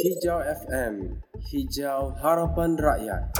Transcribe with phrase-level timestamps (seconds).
[0.00, 1.20] Hijau FM,
[1.52, 3.36] Hijau Harapan Rakyat.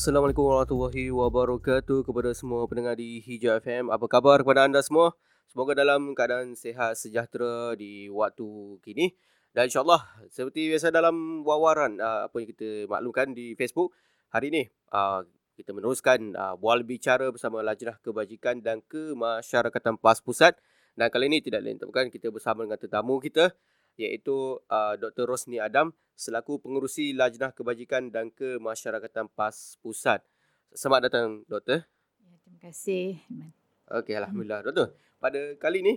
[0.00, 3.92] Assalamualaikum warahmatullahi wabarakatuh kepada semua pendengar di Hijau FM.
[3.92, 5.12] Apa khabar kepada anda semua?
[5.44, 9.12] Semoga dalam keadaan sihat sejahtera di waktu kini.
[9.52, 10.00] Dan insyaAllah
[10.32, 13.92] seperti biasa dalam wawaran uh, apa yang kita maklumkan di Facebook
[14.32, 15.20] hari ini uh,
[15.60, 20.56] kita meneruskan uh, bual bicara bersama Lajnah Kebajikan dan Kemasyarakatan PAS Pusat.
[20.96, 23.52] Dan kali ini tidak lain bukan kita bersama dengan tetamu kita
[24.00, 25.28] iaitu uh, Dr.
[25.28, 30.24] Rosni Adam selaku pengurusi Lajnah Kebajikan dan Kemasyarakatan PAS Pusat.
[30.72, 31.84] Selamat datang, Doktor.
[32.20, 33.20] Ya, terima kasih.
[33.88, 34.64] Okey, Alhamdulillah.
[34.64, 35.94] Doktor, pada kali ini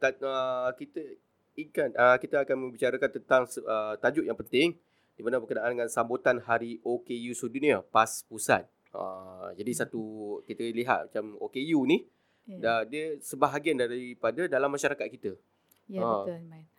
[0.00, 1.02] uh, kita
[1.52, 4.76] ikan uh, kita akan membicarakan tentang uh, tajuk yang penting
[5.12, 8.64] di mana berkenaan dengan sambutan Hari OKU Sedunia PAS Pusat.
[8.92, 10.02] Uh, jadi satu
[10.44, 12.04] kita lihat macam OKU ni
[12.44, 12.84] ya.
[12.84, 15.32] dia sebahagian daripada dalam masyarakat kita.
[15.88, 16.24] Ya, uh.
[16.24, 16.71] betul, Main.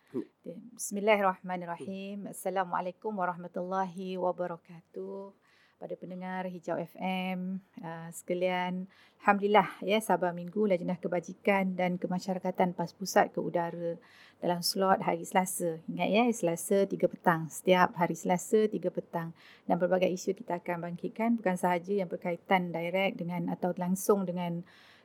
[0.78, 2.30] Bismillahirrahmanirrahim.
[2.30, 5.34] Assalamualaikum warahmatullahi wabarakatuh.
[5.82, 8.86] Pada pendengar Hijau FM uh, sekalian,
[9.18, 13.98] alhamdulillah ya Sabah Minggu Lajnah Kebajikan dan Kemasyarakatan PAS Pusat ke udara
[14.38, 15.82] dalam slot hari Selasa.
[15.90, 17.50] Ingat ya, Selasa 3 petang.
[17.50, 19.34] Setiap hari Selasa 3 petang.
[19.66, 24.62] Dan berbagai isu kita akan bangkitkan bukan sahaja yang berkaitan direct dengan atau langsung dengan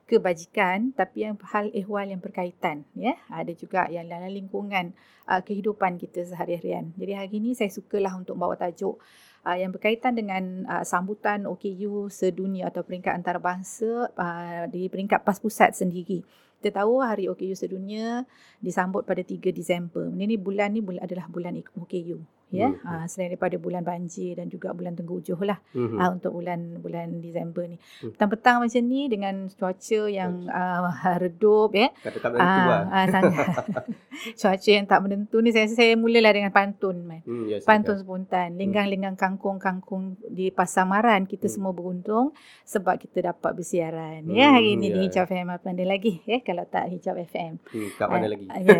[0.09, 3.13] kebajikan tapi yang hal ehwal yang berkaitan ya.
[3.29, 4.97] Ada juga yang dalam lingkungan
[5.29, 6.89] uh, kehidupan kita sehari-harian.
[6.97, 8.97] Jadi hari ini saya sukalah untuk bawa tajuk
[9.45, 15.37] uh, yang berkaitan dengan uh, sambutan OKU sedunia atau peringkat antarabangsa uh, di peringkat PAS
[15.37, 16.25] pusat sendiri.
[16.59, 18.25] Kita tahu hari OKU sedunia
[18.59, 20.09] disambut pada 3 Disember.
[20.09, 22.81] Ini bulan ni adalah bulan OKU ya hmm.
[22.81, 25.97] uh, selain daripada bulan banjir dan juga bulan tenggujuh lah hmm.
[26.01, 28.17] uh, untuk bulan bulan Disember ni hmm.
[28.17, 30.89] petang-petang macam ni dengan cuaca yang uh,
[31.21, 33.47] redup ya kata tak uh, uh, sangat
[34.39, 37.21] cuaca yang tak menentu ni saya saya mulalah dengan pantun man.
[37.23, 38.03] Hmm, yes, pantun okay.
[38.03, 41.53] spontan linggang-linggang kangkung-kangkung di pasamaran kita hmm.
[41.53, 44.95] semua beruntung sebab kita dapat bersiaran hmm, ya hari ini yeah.
[44.95, 48.45] di Hijab FM apa lagi ya kalau tak Hijab FM hmm, kat mana uh, lagi
[48.47, 48.77] ya.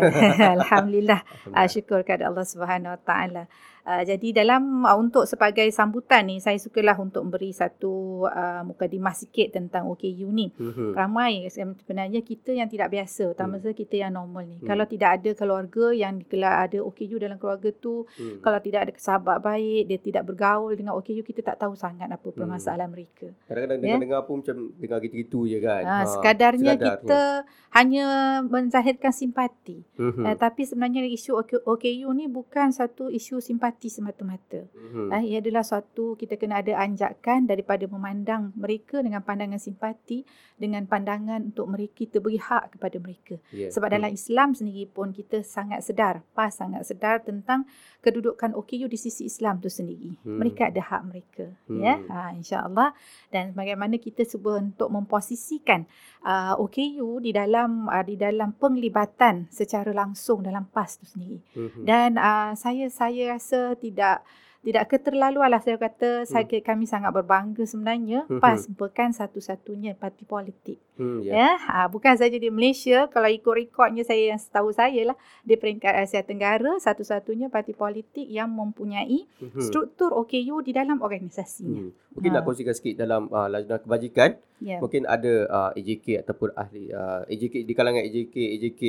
[0.58, 1.20] alhamdulillah
[1.54, 3.42] uh, syukur kepada Allah Subhanahu Wa Taala
[3.80, 9.16] Uh, jadi dalam uh, untuk sebagai sambutan ni saya sukalah untuk beri satu uh, mukadimah
[9.16, 10.52] sikit tentang OKU ni.
[10.52, 10.92] Mm-hmm.
[10.92, 13.72] Ramai sebenarnya kita yang tidak biasa, terutama mm.
[13.72, 14.60] kita yang normal ni.
[14.60, 14.68] Mm.
[14.68, 18.44] Kalau tidak ada keluarga yang digelar ada OKU dalam keluarga tu, mm.
[18.44, 22.28] kalau tidak ada sahabat baik, dia tidak bergaul dengan OKU, kita tak tahu sangat apa
[22.28, 22.94] permasalahan mm.
[22.94, 23.26] mereka.
[23.48, 23.84] Kadang-kadang yeah?
[23.96, 25.82] dengar-dengar pun macam dengar gitu-gitu je kan.
[25.88, 27.48] Uh, ha, sekadarnya sekadar kita tu.
[27.80, 28.06] hanya
[28.44, 29.88] menzahirkan simpati.
[29.96, 30.24] Mm-hmm.
[30.28, 34.66] Uh, tapi sebenarnya isu OKU ni bukan satu isu simpati simpati semata-mata.
[34.66, 35.08] Mm-hmm.
[35.14, 40.26] Eh, ia adalah suatu kita kena ada anjakan daripada memandang mereka dengan pandangan simpati
[40.58, 43.38] dengan pandangan untuk mereka kita beri hak kepada mereka.
[43.54, 43.70] Yeah.
[43.70, 43.94] Sebab mm.
[43.94, 47.64] dalam Islam sendiri pun kita sangat sedar, pas sangat sedar tentang
[48.02, 50.18] kedudukan OKU di sisi Islam tu sendiri.
[50.26, 50.38] Mm.
[50.42, 51.46] Mereka ada hak mereka.
[51.70, 51.80] Mm.
[51.80, 52.90] Ya, ha, insya-Allah
[53.30, 55.86] dan bagaimana kita cuba untuk memposisikan
[56.24, 61.40] uh, OKU di dalam uh, di dalam penglibatan secara langsung dalam PAS tu sendiri.
[61.56, 61.84] Mm-hmm.
[61.84, 64.24] Dan uh, saya saya rasa tidak
[64.60, 66.28] tidak keterlaluan lah saya kata hmm.
[66.28, 68.44] saya kami sangat berbangga sebenarnya hmm.
[68.44, 71.56] PAS bukan satu-satunya parti politik hmm, yeah.
[71.56, 75.16] ya ha, bukan saja di Malaysia kalau ikut rekodnya saya yang setahu saya lah
[75.48, 79.64] di peringkat Asia Tenggara satu-satunya parti politik yang mempunyai hmm.
[79.64, 82.20] struktur OKU di dalam organisasinya hmm.
[82.20, 82.36] mungkin ha.
[82.36, 84.76] nak kongsikan sikit dalam uh, lajnah kebajikan yeah.
[84.76, 88.82] mungkin ada uh, AJK ataupun ahli uh, AJK di kalangan AJK AJK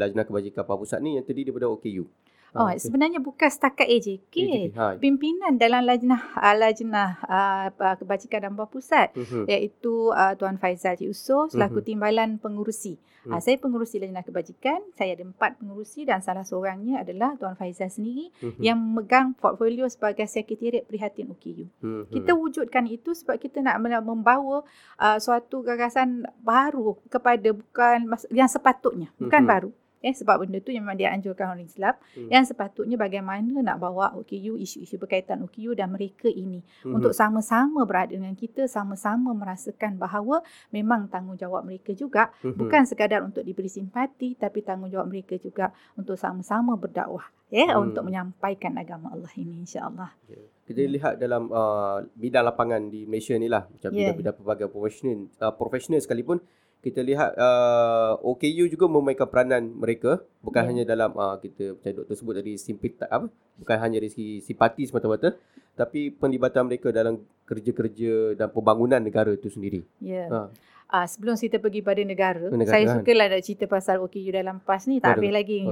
[0.00, 2.08] lajnah kebajikan Papua Pusat ni yang terdiri daripada OKU
[2.50, 2.82] Oh, okay.
[2.82, 4.34] sebenarnya bukan setakat AJK.
[4.34, 4.74] AJK.
[4.74, 4.84] Ha.
[4.98, 9.46] Pimpinan dalam lajnah uh, lajnah uh, kebajikan dan pusat uh-huh.
[9.46, 11.86] iaitu uh, Tuan Faizal Yusof selaku uh-huh.
[11.86, 12.98] timbalan pengurusi.
[12.98, 13.38] Uh-huh.
[13.38, 14.82] Uh, saya pengurusi lajnah kebajikan.
[14.98, 18.58] Saya ada empat pengurusi dan salah seorangnya adalah Tuan Faizal sendiri uh-huh.
[18.58, 21.70] yang memegang portfolio sebagai sekretariat prihatin UKU.
[21.86, 22.04] Uh-huh.
[22.10, 24.66] Kita wujudkan itu sebab kita nak membawa
[24.98, 29.54] uh, suatu gagasan baru kepada bukan yang sepatutnya, bukan uh-huh.
[29.54, 29.70] baru
[30.00, 32.32] Eh, sebab benda tu yang memang dia anjurkan orang Islam hmm.
[32.32, 36.96] yang sepatutnya bagaimana nak bawa OKU isu-isu berkaitan OKU dan mereka ini hmm.
[36.96, 40.40] untuk sama-sama berada dengan kita sama-sama merasakan bahawa
[40.72, 42.56] memang tanggungjawab mereka juga hmm.
[42.56, 45.68] bukan sekadar untuk diberi simpati tapi tanggungjawab mereka juga
[46.00, 47.92] untuk sama-sama berdakwah ya hmm.
[47.92, 50.16] untuk menyampaikan agama Allah ini insya-Allah.
[50.32, 50.48] Yeah.
[50.64, 50.92] Kita hmm.
[50.96, 54.16] lihat dalam uh, bidang lapangan di Malaysia ni lah macam yeah.
[54.16, 56.40] bidang-bidang pelbagai profesional uh, profesional sekalipun
[56.80, 60.68] kita lihat uh, OKU juga memainkan peranan mereka bukan yeah.
[60.72, 63.28] hanya dalam uh, kita macam doktor sebut tadi simpati apa
[63.60, 65.36] bukan hanya dari segi simpati semata-mata
[65.76, 69.80] tapi penlibatan mereka dalam kerja-kerja dan pembangunan negara itu sendiri.
[70.00, 70.28] Ya.
[70.28, 70.28] Yeah.
[70.28, 70.40] Ha.
[70.90, 72.94] Uh, sebelum kita pergi pada negara, negara saya kan?
[72.98, 74.98] sukalah nak cerita pasal OKU dalam PAS ni.
[75.04, 75.62] Tak habis lagi.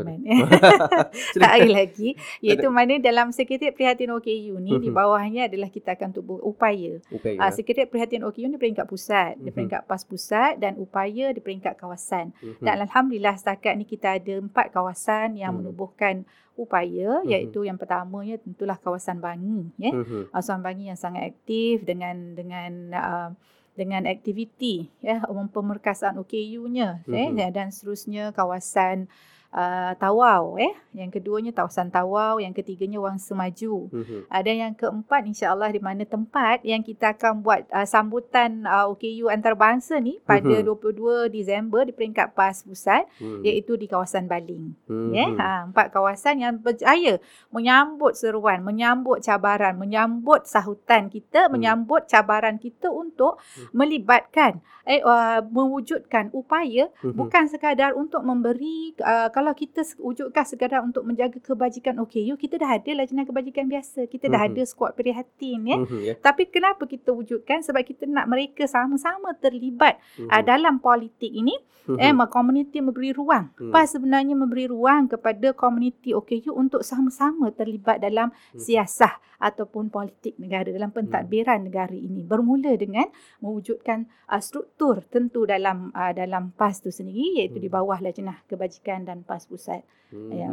[1.35, 2.09] Tak habis lagi.
[2.39, 4.95] Iaitu mana dalam Sekretariat Prihatin OKU ni, di mhm.
[4.95, 7.03] bawahnya adalah kita akan tubuh upaya.
[7.11, 9.35] upaya uh, Sekretariat Prihatin OKU ni peringkat pusat.
[9.43, 9.55] Di mhm.
[9.59, 12.31] peringkat PAS pusat dan upaya di peringkat kawasan.
[12.39, 12.63] Mhm.
[12.63, 16.23] Dan Alhamdulillah setakat ni kita ada empat kawasan yang menubuhkan
[16.59, 19.95] upaya iaitu yang pertamanya tentulah kawasan Bangi ya
[20.35, 23.31] kawasan Bangi yang sangat aktif dengan dengan uh,
[23.79, 27.39] dengan aktiviti ya pemerkasaan OKU-nya mm-hmm.
[27.39, 29.07] eh, dan seterusnya kawasan
[29.53, 34.21] uh, Tawau eh yang keduanya kawasan Tawau yang ketiganya Wang Semaju mm-hmm.
[34.29, 38.91] uh, dan yang keempat insyaallah di mana tempat yang kita akan buat uh, sambutan uh,
[38.93, 41.31] OKU antarabangsa ni pada mm-hmm.
[41.31, 43.43] 22 Disember di peringkat PAS pusat mm-hmm.
[43.45, 45.13] iaitu di kawasan Baling mm-hmm.
[45.15, 45.31] ya yeah?
[45.39, 47.17] ha, empat kawasan yang berjaya
[47.49, 51.53] menyambut seruan menyambut cabaran menyambut sahutan kita mm-hmm.
[51.53, 53.73] menyambut cabaran kita untuk mm-hmm.
[53.73, 57.13] melibatkan eh uh, mewujudkan upaya mm-hmm.
[57.13, 62.75] bukan sekadar untuk memberi uh, kalau kita wujudkan sekadar untuk menjaga kebajikan OKU, kita dah
[62.75, 64.11] ada lajnah kebajikan biasa.
[64.11, 64.59] Kita dah mm-hmm.
[64.59, 65.79] ada skuad prihatin ya.
[65.79, 66.19] Mm-hmm, yeah.
[66.19, 67.63] Tapi kenapa kita wujudkan?
[67.63, 70.35] Sebab kita nak mereka sama-sama terlibat mm-hmm.
[70.35, 71.55] uh, dalam politik ini.
[71.87, 72.03] Mm-hmm.
[72.03, 73.55] Eh, komuniti memberi ruang.
[73.55, 73.71] Mm-hmm.
[73.71, 78.59] PAS sebenarnya memberi ruang kepada komuniti OKU untuk sama-sama terlibat dalam mm-hmm.
[78.59, 81.69] siasah ataupun politik negara, dalam pentadbiran mm-hmm.
[81.71, 82.27] negara ini.
[82.27, 83.07] Bermula dengan
[83.39, 87.65] mewujudkan uh, struktur tentu dalam uh, dalam PAS itu sendiri iaitu mm-hmm.
[87.65, 89.85] di bawah lajnah kebajikan dan PAS pusat.
[90.09, 90.33] Hmm.
[90.33, 90.49] Ya.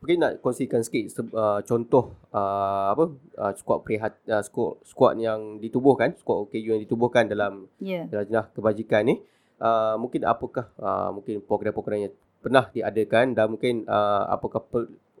[0.00, 3.04] Mungkin nak kongsikan sikit uh, contoh uh, apa
[3.40, 8.08] uh, skuad prihat uh, skuad skuad yang ditubuhkan, skuad OKU yang ditubuhkan dalam yeah.
[8.08, 9.20] lajnah kebajikan ni.
[9.60, 14.60] Uh, mungkin apakah uh, mungkin program-program yang pernah diadakan dan mungkin uh, apakah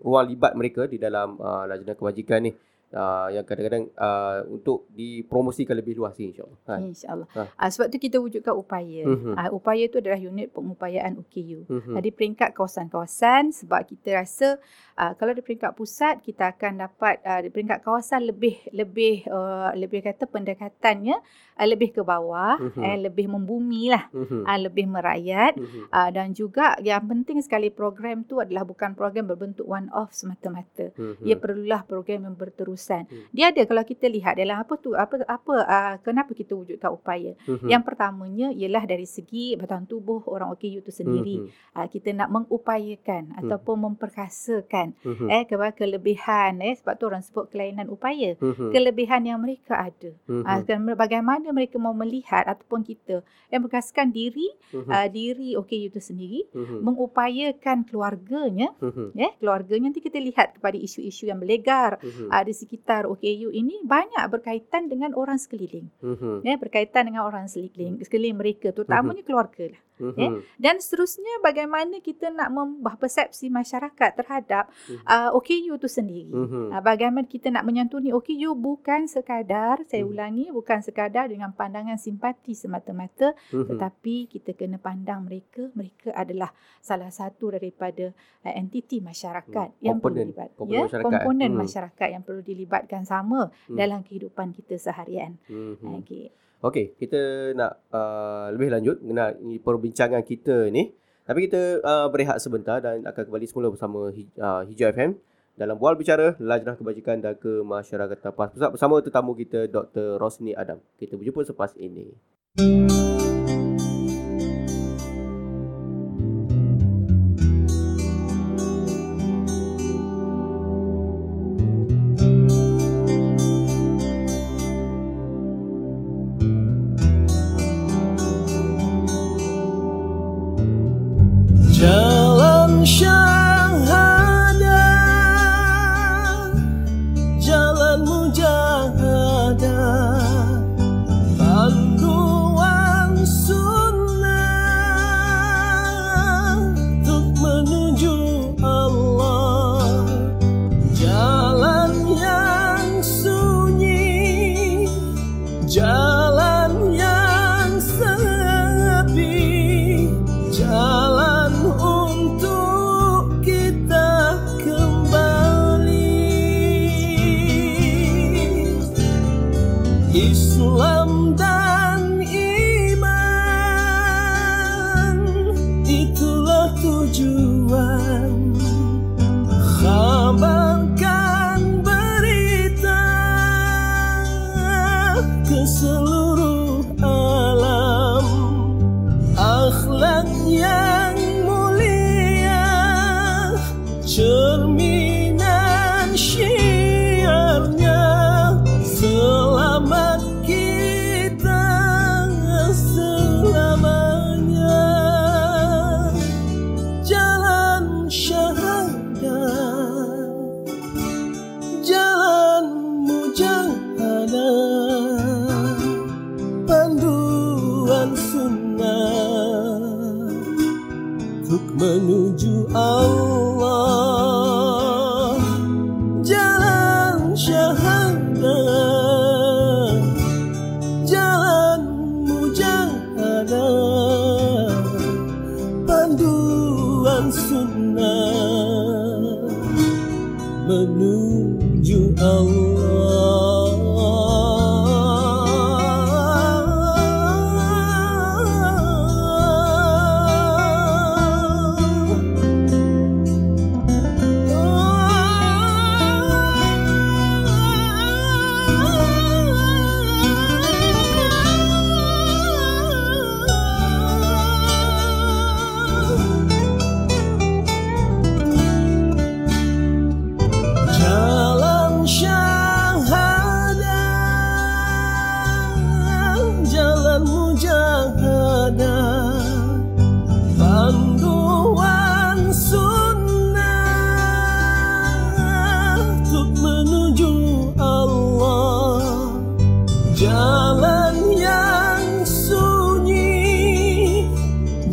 [0.04, 2.52] ruang libat mereka di dalam uh, lajnah kebajikan ni
[2.94, 6.58] uh, yang kadang-kadang uh, untuk dipromosikan lebih luas ni insyaallah.
[6.64, 6.74] Ha.
[6.80, 7.28] Insyaallah.
[7.34, 7.42] Ha.
[7.58, 9.02] Uh, sebab tu kita wujudkan upaya.
[9.04, 9.34] Uh-huh.
[9.34, 11.66] Uh, upaya tu adalah unit pengupayaan UKU.
[11.66, 12.00] Uh-huh.
[12.00, 14.62] Di peringkat kawasan-kawasan sebab kita rasa
[14.96, 19.74] uh, kalau di peringkat pusat kita akan dapat uh, di peringkat kawasan lebih lebih uh,
[19.74, 21.18] lebih kata pendekatannya
[21.58, 22.82] uh, lebih ke bawah, uh-huh.
[22.82, 24.46] eh, lebih membumi lah, uh-huh.
[24.46, 25.90] uh, lebih merayat uh-huh.
[25.90, 30.90] uh, dan juga yang penting sekali program tu adalah bukan program berbentuk one off semata-mata.
[30.94, 31.22] Uh-huh.
[31.22, 33.02] Ia perlulah program yang berterus keputusan.
[33.08, 33.24] Hmm.
[33.32, 37.32] Dia ada kalau kita lihat dalam apa tu apa apa uh, kenapa kita wujudkan upaya.
[37.48, 37.64] Hmm.
[37.64, 41.48] Yang pertamanya ialah dari segi batang tubuh orang OKU itu sendiri.
[41.48, 41.80] Hmm.
[41.80, 43.40] Uh, kita nak mengupayakan hmm.
[43.44, 45.28] ataupun memperkasakan hmm.
[45.32, 48.36] eh kepada kelebihan eh sebab tu orang sebut kelainan upaya.
[48.38, 48.70] Hmm.
[48.70, 50.12] Kelebihan yang mereka ada.
[50.28, 50.44] Hmm.
[50.44, 54.90] Uh, bagaimana mereka mau melihat ataupun kita yang memperkasakan diri hmm.
[54.90, 56.82] uh, diri OKU itu sendiri hmm.
[56.82, 59.14] mengupayakan keluarganya hmm.
[59.14, 62.34] eh, keluarganya nanti kita lihat kepada isu-isu yang berlegar hmm.
[62.34, 65.94] uh, di segi sekitar OKU ini banyak berkaitan dengan orang sekeliling.
[66.02, 66.42] Uh-huh.
[66.42, 69.26] Ya, berkaitan dengan orang sekeliling, sekeliling mereka terutamanya uh-huh.
[69.30, 69.82] keluarga lah.
[69.94, 70.18] Uh-huh.
[70.18, 70.28] Ya.
[70.58, 75.30] Dan seterusnya bagaimana kita nak mengubah persepsi masyarakat terhadap uh-huh.
[75.30, 76.34] uh, OKU itu sendiri.
[76.34, 76.74] Uh-huh.
[76.74, 80.10] Uh, bagaimana kita nak menyantuni OKU bukan sekadar, saya uh-huh.
[80.10, 83.70] ulangi, bukan sekadar dengan pandangan simpati semata-mata uh-huh.
[83.70, 86.50] tetapi kita kena pandang mereka, mereka adalah
[86.82, 88.10] salah satu daripada
[88.42, 89.86] uh, entiti masyarakat uh-huh.
[89.86, 90.58] yang perlu dilibat.
[90.58, 90.82] Komponen, ya?
[90.90, 91.06] masyarakat.
[91.06, 91.62] komponen uh-huh.
[91.62, 93.76] masyarakat yang perlu dilibat dilibatkan sama hmm.
[93.76, 95.36] dalam kehidupan kita seharian.
[95.44, 96.00] Hmm.
[96.00, 96.32] Okey.
[96.64, 100.96] Okey, kita nak uh, lebih lanjut mengenai perbincangan kita ni.
[101.28, 105.16] Tapi kita uh, berehat sebentar dan akan kembali semula bersama uh, Hijau FM
[105.56, 110.20] dalam Bual Bicara Lajnah Kebajikan dan Kemasyarakatan PAS bersama tetamu kita Dr.
[110.20, 110.80] Rosni Adam.
[110.96, 112.12] Kita berjumpa selepas ini.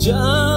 [0.01, 0.50] じ。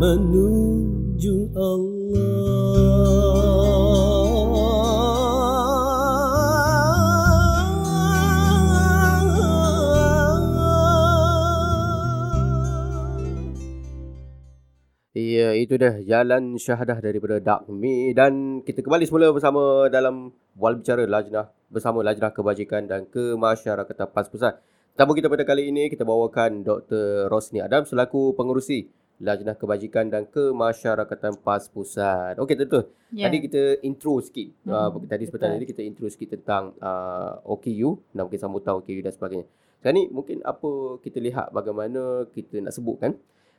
[0.00, 0.08] Itu
[15.76, 22.00] dah jalan syahadah daripada Dakmi dan kita kembali semula bersama dalam wal bicara lajnah bersama
[22.00, 24.64] lajnah kebajikan dan kemasyarakatan PAS Pusat.
[24.96, 27.28] Tetamu kita pada kali ini kita bawakan Dr.
[27.28, 28.88] Rosni Adam selaku pengurusi
[29.20, 32.40] lajnah kebajikan dan kemasyarakatan PAS Pusat.
[32.40, 32.88] Okey betul.
[33.12, 33.28] Yeah.
[33.28, 34.48] Tadi kita intro sikit.
[34.64, 39.00] Hmm, uh, tadi sebentar tadi kita intro sikit tentang uh, OKU, nama kita sambutan OKU
[39.04, 39.46] dan sebagainya.
[39.78, 43.16] Sekarang ni mungkin apa kita lihat bagaimana kita nak sebutkan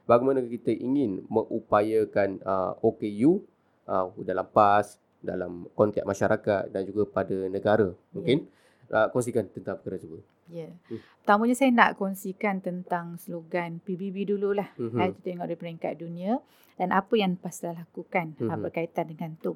[0.10, 3.46] bagaimana kita ingin mengupayakan uh, OKU
[3.86, 7.94] uh, dalam PAS, dalam konteks masyarakat dan juga pada negara.
[8.18, 8.50] Mungkin
[8.90, 9.06] yeah.
[9.06, 10.26] uh, kongsikan tentang perkara tersebut.
[10.52, 10.68] Ya.
[10.68, 10.72] Yeah.
[10.92, 11.00] Hmm.
[11.22, 14.68] Pertamanya saya nak kongsikan tentang slogan PBB dululah.
[14.76, 15.24] Mm-hmm.
[15.24, 16.42] Tengok dari peringkat dunia
[16.76, 18.60] dan apa yang PAS telah lakukan mm-hmm.
[18.60, 19.56] berkaitan dengan tu.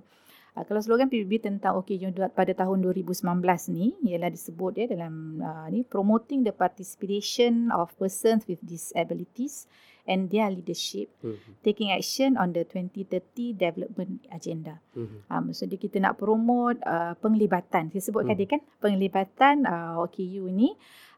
[0.56, 3.28] Uh, kalau slogan PBB tentang OKU pada tahun 2019
[3.76, 9.68] ni ialah disebut ya dalam uh, ni promoting the participation of persons with disabilities
[10.06, 11.62] and their leadership mm-hmm.
[11.66, 14.80] taking action on the 2030 development agenda.
[14.94, 15.28] Mm-hmm.
[15.28, 17.90] Uh, maksudnya kita nak promote uh, penglibatan.
[17.92, 18.46] Saya sebutkan mm-hmm.
[18.46, 20.74] tadi kan penglibatan uh, OKU ni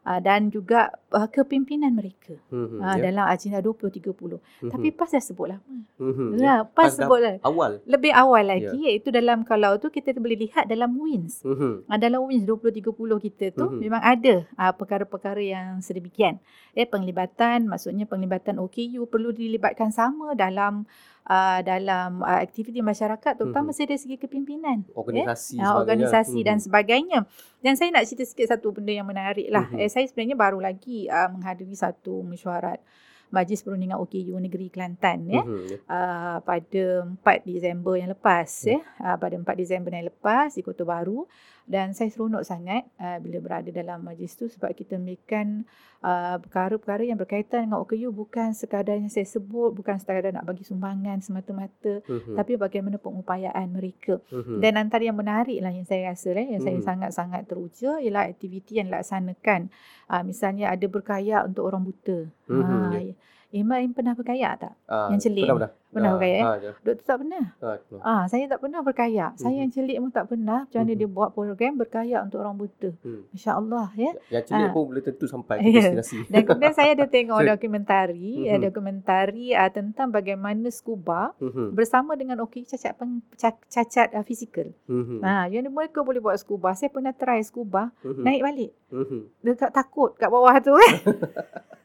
[0.08, 3.12] uh, dan juga uh, kepimpinan mereka mm-hmm, uh, yeah.
[3.12, 4.08] dalam agenda 2030.
[4.08, 4.70] Mm-hmm.
[4.72, 5.76] Tapi PAS dah sebut lama.
[6.00, 6.58] Mm-hmm, ya, yeah.
[6.64, 7.20] PAS sebut.
[7.44, 7.84] Awal.
[7.84, 8.96] Lebih awal lagi yeah.
[8.96, 11.44] iaitu dalam kalau tu kita boleh lihat dalam WINS.
[11.44, 11.72] Mm-hmm.
[11.92, 13.80] Uh, dalam WINS 2030 kita tu mm-hmm.
[13.84, 16.40] memang ada uh, perkara-perkara yang sedemikian.
[16.72, 20.88] Eh penglibatan maksudnya penglibatan OKU perlu dilibatkan sama dalam
[21.28, 23.86] uh, dalam uh, aktiviti masyarakat terutama mm-hmm.
[23.86, 25.68] dari segi kepimpinan organisasi eh?
[25.68, 26.48] organisasi mm-hmm.
[26.48, 27.18] dan sebagainya
[27.60, 29.84] dan saya nak cerita sikit satu benda yang menarik lah mm-hmm.
[29.84, 32.80] eh, saya sebenarnya baru lagi uh, menghadiri satu mesyuarat
[33.28, 35.84] Majlis Perundingan OKU Negeri Kelantan ya mm-hmm.
[35.84, 38.68] uh, pada 4 Disember yang lepas mm.
[38.72, 41.28] ya uh, pada 4 Disember yang lepas di Kota Baru
[41.68, 45.68] dan saya seronok sangat uh, bila berada dalam majlis tu sebab kita memberikan
[46.00, 50.64] uh, perkara-perkara yang berkaitan dengan OKU bukan sekadar yang saya sebut bukan sekadar nak bagi
[50.64, 52.34] sumbangan semata-mata mm-hmm.
[52.40, 54.64] tapi bagaimana pengupayaan mereka mm-hmm.
[54.64, 56.80] dan antara yang menarik lah yang saya rasa lah, yang mm-hmm.
[56.80, 59.68] saya sangat-sangat teruja ialah aktiviti yang dilaksanakan
[60.08, 62.96] uh, misalnya ada berkaya untuk orang buta mm-hmm.
[62.96, 63.12] uh,
[63.48, 64.76] Iman pernah berkaya tak?
[64.84, 65.48] Uh, yang celik.
[65.48, 65.88] Pernah, pernah.
[65.88, 66.44] Pernah uh, berkaya eh?
[66.44, 67.44] Uh, Doktor tak pernah?
[67.64, 69.26] Uh, ah, saya tak pernah berkaya.
[69.32, 69.40] Uh-huh.
[69.40, 70.68] Saya yang celik pun tak pernah.
[70.68, 71.00] Macam mana uh-huh.
[71.00, 72.92] dia buat program berkaya untuk orang buta.
[72.92, 73.24] Uh-huh.
[73.32, 73.86] Masya Allah.
[73.96, 74.12] Ya?
[74.28, 74.72] Yang celik uh.
[74.76, 76.18] pun boleh tentu sampai ke destinasi.
[76.28, 78.28] Dan kemudian saya ada tengok dokumentari.
[78.44, 78.60] uh-huh.
[78.60, 81.72] Dokumentari uh, tentang bagaimana scuba uh-huh.
[81.72, 84.68] bersama dengan OK cacat, peng, cacat uh, fizikal.
[84.92, 85.24] Uh-huh.
[85.24, 86.76] Nah, yang mereka boleh buat scuba.
[86.76, 87.96] Saya pernah try scuba.
[88.04, 88.20] Uh-huh.
[88.20, 88.76] Naik balik.
[88.92, 89.24] Uh-huh.
[89.40, 90.76] Dekat takut kat bawah tu.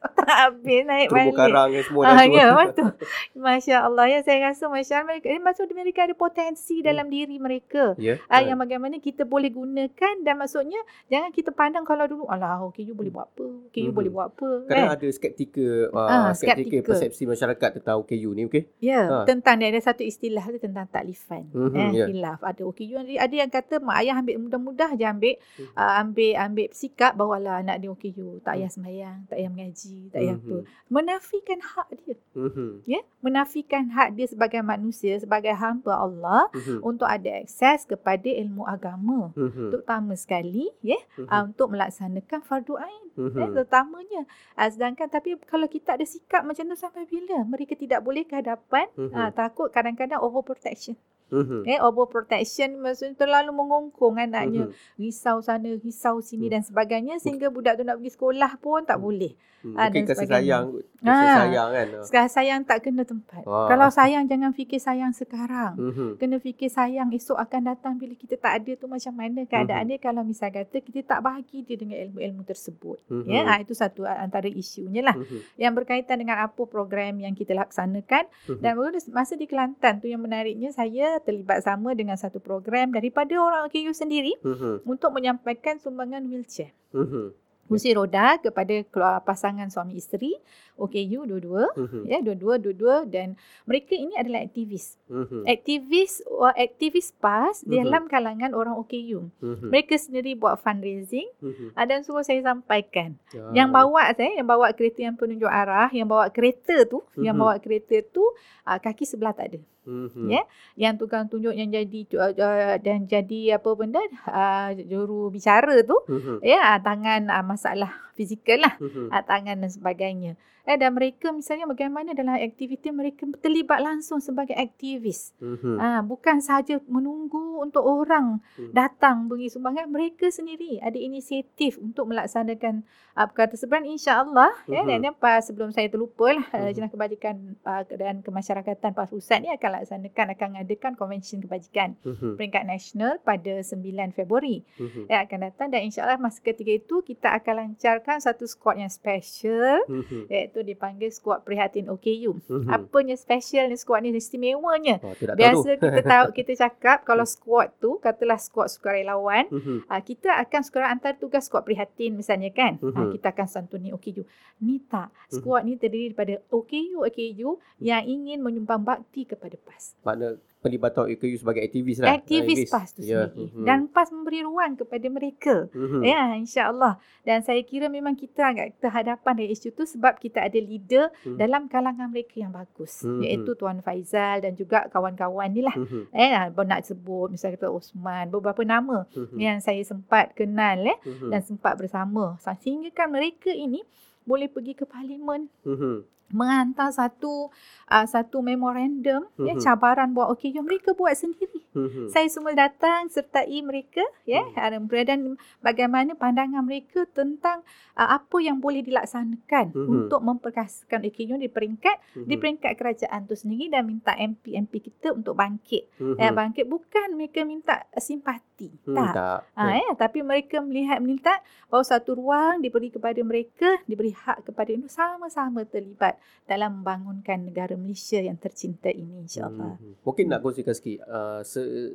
[0.03, 0.11] tak
[0.43, 1.39] habis naik Terumbu balik.
[1.39, 2.91] karang semua dah ah, Ya, betul.
[3.37, 4.05] Masya Allah.
[4.09, 5.07] Ya, saya rasa Masya Allah.
[5.13, 6.85] Mereka, eh, maksud mereka ada potensi hmm.
[6.85, 7.93] dalam diri mereka.
[7.99, 8.47] Yeah, ya, ah, right.
[8.49, 10.81] Yang bagaimana kita boleh gunakan dan maksudnya
[11.11, 13.47] jangan kita pandang kalau dulu, alah, okay, you boleh buat apa?
[13.69, 13.97] Okay, you mm-hmm.
[13.97, 14.49] boleh buat apa?
[14.69, 14.97] Kadang kan?
[14.97, 18.69] ada skeptika, uh, ah, skeptika persepsi masyarakat tentang OKU ni, okay?
[18.79, 19.17] Ya, yeah, ha.
[19.27, 21.49] tentang dia ada satu istilah tu tentang taklifan.
[21.51, 22.07] Mm-hmm, eh, yeah.
[22.09, 22.39] Hilaf.
[22.41, 22.93] Ada OKU.
[22.99, 25.75] Ada yang kata, mak ayah ambil mudah-mudah je ambil, mm-hmm.
[25.75, 28.41] uh, ambil, ambil sikap bahawa lah anak dia OKU.
[28.41, 30.61] Tak payah sembahyang, tak payah mengaji, tak payah mm-hmm.
[30.61, 30.69] apa.
[30.93, 32.15] Menafikan hak dia.
[32.37, 32.69] Mm-hmm.
[32.85, 36.85] Ya, menafikan hak dia sebagai manusia, sebagai hamba Allah mm-hmm.
[36.85, 39.33] untuk ada akses kepada ilmu agama.
[39.33, 39.73] Mm-hmm.
[39.73, 41.33] Terutama sekali, ya, mm-hmm.
[41.33, 43.05] uh, untuk melaksanakan fardu ain.
[43.17, 43.39] Mm-hmm.
[43.41, 44.21] Ya, terutamanya.
[44.53, 47.41] Uh, sedangkan tapi kalau kita ada sikap macam tu sampai bila?
[47.49, 49.17] Mereka tidak boleh ke hadapan, mm-hmm.
[49.17, 50.93] uh, takut kadang-kadang overprotection.
[51.33, 51.61] Mm-hmm.
[51.65, 54.69] Eh, overprotection maksudnya terlalu mengongkong anaknya.
[54.69, 55.01] Mm-hmm.
[55.01, 56.53] Risau sana, risau sini mm-hmm.
[56.53, 59.07] dan sebagainya sehingga budak tu nak pergi sekolah pun tak mm-hmm.
[59.09, 59.33] boleh.
[59.63, 60.65] Hmm, ha, mungkin kasih sayang,
[60.99, 61.87] kasih ha, sayang kan.
[62.03, 63.47] Kasih sayang tak kena tempat.
[63.47, 63.71] Wah.
[63.71, 65.79] Kalau sayang jangan fikir sayang sekarang.
[65.79, 66.09] Mm-hmm.
[66.19, 70.03] Kena fikir sayang esok akan datang bila kita tak ada tu macam mana keadaan mm-hmm.
[70.03, 72.99] dia kalau misal kata kita tak bahagi dia dengan ilmu-ilmu tersebut.
[73.07, 73.31] Mm-hmm.
[73.31, 75.15] Ya, ha, itu satu antara isunya lah.
[75.15, 75.55] Mm-hmm.
[75.55, 78.27] Yang berkaitan dengan apa program yang kita laksanakan.
[78.27, 78.59] Mm-hmm.
[78.59, 78.71] Dan
[79.15, 83.95] masa di Kelantan tu yang menariknya saya terlibat sama dengan satu program daripada orang KU
[83.95, 84.83] sendiri mm-hmm.
[84.85, 86.75] untuk menyampaikan sumbangan wheelchair.
[86.93, 88.83] Mm-hmm kursi roda kepada
[89.23, 90.35] pasangan suami isteri
[90.75, 92.03] OKU dua-dua uh-huh.
[92.03, 95.47] ya dua-dua dua-dua dan mereka ini adalah aktivis uh-huh.
[95.47, 96.19] aktivis
[96.59, 97.71] aktivis PAS uh-huh.
[97.71, 99.69] dalam kalangan orang OKU uh-huh.
[99.71, 101.85] mereka sendiri buat fundraising uh-huh.
[101.87, 103.55] dan semua saya sampaikan uh-huh.
[103.55, 107.23] yang bawa saya yang bawa kereta yang penunjuk arah yang bawa kereta tu uh-huh.
[107.23, 108.27] yang bawa kereta tu
[108.67, 110.27] uh, kaki sebelah tak ada Mm-hmm.
[110.31, 110.43] Ya,
[110.79, 113.99] yang tukang tunjuk yang jadi uh, dan jadi apa benda
[114.31, 116.37] uh, juru bicara tu, mm-hmm.
[116.39, 119.09] ya tangan uh, masalah fizikal lah, mm-hmm.
[119.09, 120.33] uh, tangan dan sebagainya.
[120.63, 125.35] Eh, dan mereka misalnya bagaimana dalam aktiviti mereka terlibat langsung sebagai aktivis.
[125.43, 125.75] Mm-hmm.
[125.75, 128.71] Ha, bukan sahaja menunggu untuk orang mm.
[128.71, 129.91] datang beri sumbangan.
[129.91, 132.87] Mereka sendiri ada inisiatif untuk melaksanakan
[133.19, 133.83] uh, perkara tersebut.
[133.83, 134.55] InsyaAllah.
[134.63, 134.71] Mm-hmm.
[134.71, 135.11] Ya, dan mhm.
[135.11, 136.71] apa, sebelum saya terlupa lah, mm-hmm.
[136.79, 137.35] Jenah Kebajikan
[137.67, 142.39] uh, dan Kemasyarakatan PAS Pusat ni akan laksanakan, akan mengadakan konvensyen kebajikan mm-hmm.
[142.39, 144.63] peringkat nasional pada 9 Februari.
[144.79, 145.11] Mm-hmm.
[145.11, 149.79] Ya, akan datang dan insyaAllah masa ketika itu kita akan lancarkan satu squad yang special.
[149.87, 152.41] Mm-hmm iaitu dipanggil skuad prihatin OKU.
[152.41, 152.73] Mm-hmm.
[152.73, 154.97] Apanya special ni skuad ni istimewanya.
[154.99, 155.83] Oh, Biasa tahu.
[155.83, 159.77] kita tahu kita cakap kalau skuad tu katalah skuad sukarelawan, mm-hmm.
[159.85, 162.81] uh, kita akan sekarang antar tugas skuad prihatin misalnya kan.
[162.81, 162.97] Mm-hmm.
[162.97, 164.25] Uh, kita akan santuni OKU.
[164.65, 165.13] Ni tak.
[165.13, 165.39] Mhm.
[165.39, 165.77] Skuad mm-hmm.
[165.77, 169.93] ni terdiri daripada OKU OKU yang ingin menyumbang bakti kepada PAS.
[170.01, 172.15] Makna pelibatan OKU sebagai aktivis lah.
[172.15, 173.27] Aktivis PAS tu yeah.
[173.27, 173.51] sendiri.
[173.51, 173.65] Mm-hmm.
[173.67, 175.55] Dan PAS memberi ruang kepada mereka.
[175.75, 176.01] Mm-hmm.
[176.07, 176.95] Ya, insya-Allah.
[177.27, 181.35] Dan saya kira memang kita agak terhadapan dengan isu tu sebab kita ada leader mm-hmm.
[181.35, 183.03] dalam kalangan mereka yang bagus.
[183.03, 183.21] Mm-hmm.
[183.27, 185.75] Iaitu Tuan Faizal dan juga kawan-kawan ni lah.
[185.75, 186.03] Mm-hmm.
[186.15, 186.31] Eh,
[186.63, 189.35] nak sebut misalnya kata Osman, beberapa nama mm-hmm.
[189.35, 191.27] yang saya sempat kenal eh, mm-hmm.
[191.27, 192.39] dan sempat bersama.
[192.39, 193.83] Sehingga kan mereka ini
[194.23, 195.51] boleh pergi ke parlimen.
[195.67, 197.53] Mm-hmm menghantar satu
[197.93, 199.47] uh, satu memorandum mm-hmm.
[199.47, 199.61] ya mhm.
[199.61, 201.61] cabaran buat okey jom mereka buat sendiri.
[201.73, 202.13] Mm-hmm.
[202.13, 205.05] Saya semua datang sertai mereka ya mm-hmm.
[205.05, 205.21] dan
[205.61, 207.61] bagaimana pandangan mereka tentang
[207.97, 209.89] uh, apa yang boleh dilaksanakan mm-hmm.
[209.89, 212.27] untuk memperkasakan jom di peringkat mm-hmm.
[212.29, 215.89] di peringkat kerajaan tu sendiri dan minta MP-MP kita untuk bangkit.
[216.01, 216.17] Mm-hmm.
[216.17, 218.73] Ya bangkit bukan mereka minta simpati.
[218.85, 219.13] Mm, tak.
[219.13, 219.39] tak.
[219.57, 224.69] Ha, ya tapi mereka melihat minta bahawa satu ruang diberi kepada mereka diberi hak kepada
[224.73, 229.79] itu sama-sama terlibat dalam membangunkan negara Malaysia yang tercinta ini insyaAllah.
[229.79, 229.95] Hmm.
[230.03, 231.41] Mungkin nak kongsikan sikit uh,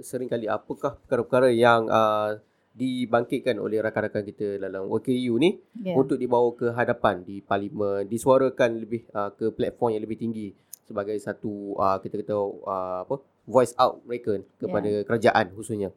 [0.00, 2.40] sering kali apakah perkara-perkara yang uh,
[2.78, 5.98] dibangkitkan oleh rakan-rakan kita dalam OKU ni yeah.
[5.98, 10.54] untuk dibawa ke hadapan di parlimen, disuarakan lebih uh, ke platform yang lebih tinggi
[10.86, 15.04] sebagai satu uh, kita kata uh, apa voice out mereka kepada yeah.
[15.04, 15.90] kerajaan khususnya.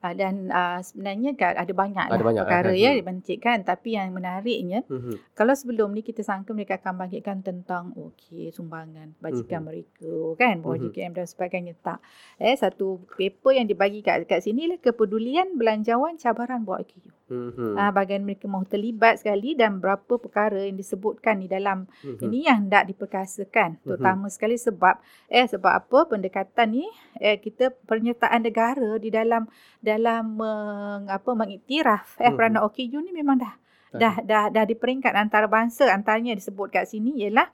[0.00, 4.16] Uh, dan uh, sebenarnya kan ada banyak ada lah banyak perkara ya dibancikkan tapi yang
[4.16, 5.20] menariknya uh-huh.
[5.36, 9.76] kalau sebelum ni kita sangka mereka akan bangkitkan tentang okey sumbangan bajikan uh-huh.
[9.76, 10.64] mereka kan?
[10.64, 10.88] Bawa uh-huh.
[10.88, 11.76] Dan sebagainya.
[11.84, 12.00] Tak.
[12.40, 17.78] Eh satu paper yang dibagi kat kat sini lah kepedulian belanjawan cabaran buat OKU uh-huh.
[17.78, 22.26] uh, bagian mereka mahu terlibat sekali dan berapa perkara yang disebutkan di dalam uh-huh.
[22.26, 24.34] ini yang hendak diperkasakan terutama uh-huh.
[24.34, 24.98] sekali sebab
[25.30, 26.86] eh sebab apa pendekatan ni
[27.22, 29.46] eh kita pernyataan negara di dalam
[29.78, 32.36] dalam meng, apa mengiktiraf eh hmm.
[32.36, 33.54] peranan OKU ni memang dah
[33.90, 37.50] dah dah dah di peringkat antarabangsa antaranya disebut kat sini ialah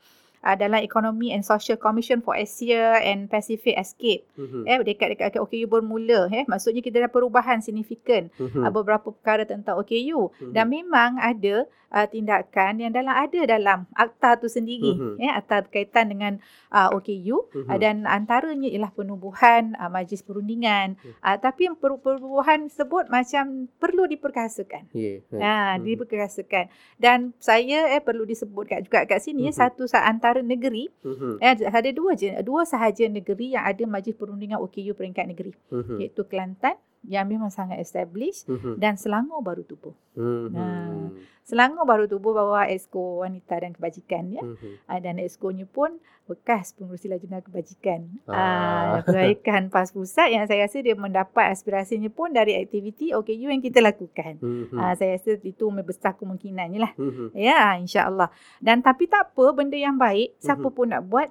[0.46, 4.22] uh, dalam Economy and Social Commission for Asia and Pacific Escape.
[4.38, 4.62] Mm-hmm.
[4.70, 8.62] Eh dekat-dekat OKU bermula eh maksudnya kita ada perubahan signifikan mm-hmm.
[8.62, 10.52] uh, beberapa perkara tentang OKU mm-hmm.
[10.54, 15.16] dan memang ada uh, tindakan yang dalam ada dalam akta tu sendiri mm-hmm.
[15.16, 16.32] ya akta berkaitan dengan
[16.68, 17.72] uh, OKU mm-hmm.
[17.72, 21.24] uh, dan antaranya ialah penubuhan uh, majlis perundingan mm-hmm.
[21.24, 25.40] uh, tapi perubahan tersebut macam perlu diperkasakan yeah, yeah.
[25.40, 25.48] Uh,
[25.80, 25.84] mm-hmm.
[25.88, 26.68] diperkasakan
[27.00, 29.56] dan saya eh perlu disebut kat, juga kat sini mm-hmm.
[29.56, 31.40] satu antara negeri mm-hmm.
[31.40, 35.96] eh, ada dua je dua sahaja negeri yang ada majlis perundingan OKU peringkat negeri mm-hmm.
[36.04, 38.76] iaitu Kelantan yang memang sangat established mm-hmm.
[38.82, 39.94] dan Selangor baru tubuh.
[40.18, 40.46] Mm-hmm.
[40.50, 41.14] Nah,
[41.46, 44.42] Selangor baru tubuh bawah Esko Wanita dan Kebajikan ya.
[44.42, 44.98] Mm-hmm.
[44.98, 48.10] dan Esko-nya pun bekas pengurusi lajunan kebajikan.
[48.26, 53.62] Ah, kebaikan PAS Pusat yang saya rasa dia mendapat aspirasinya pun dari aktiviti OKU yang
[53.62, 54.42] kita lakukan.
[54.42, 54.76] Mm-hmm.
[54.76, 56.92] Ah, saya rasa itu besar kemungkinannya lah.
[56.98, 57.28] Mm-hmm.
[57.38, 58.28] Ya, insya-Allah.
[58.58, 60.74] Dan tapi tak apa benda yang baik, siapa mm-hmm.
[60.74, 61.28] pun nak buat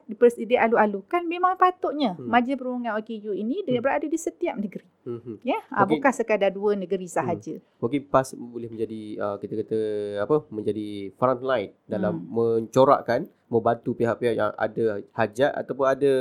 [0.47, 2.31] dia alu-alukan memang patutnya mm-hmm.
[2.31, 3.83] majlis perundingan OKU ini dia mm-hmm.
[3.83, 4.87] berada di setiap negeri.
[5.05, 5.35] Mm-hmm.
[5.43, 5.99] Ya, ah, okay.
[5.99, 7.59] bukan sekadar dua negeri sahaja.
[7.59, 7.83] Mm.
[7.83, 9.79] Mungkin PAS boleh menjadi uh, kita kata
[10.21, 12.27] apa menjadi front line dalam hmm.
[12.31, 16.13] mencorakkan membantu pihak-pihak yang ada hajat ataupun ada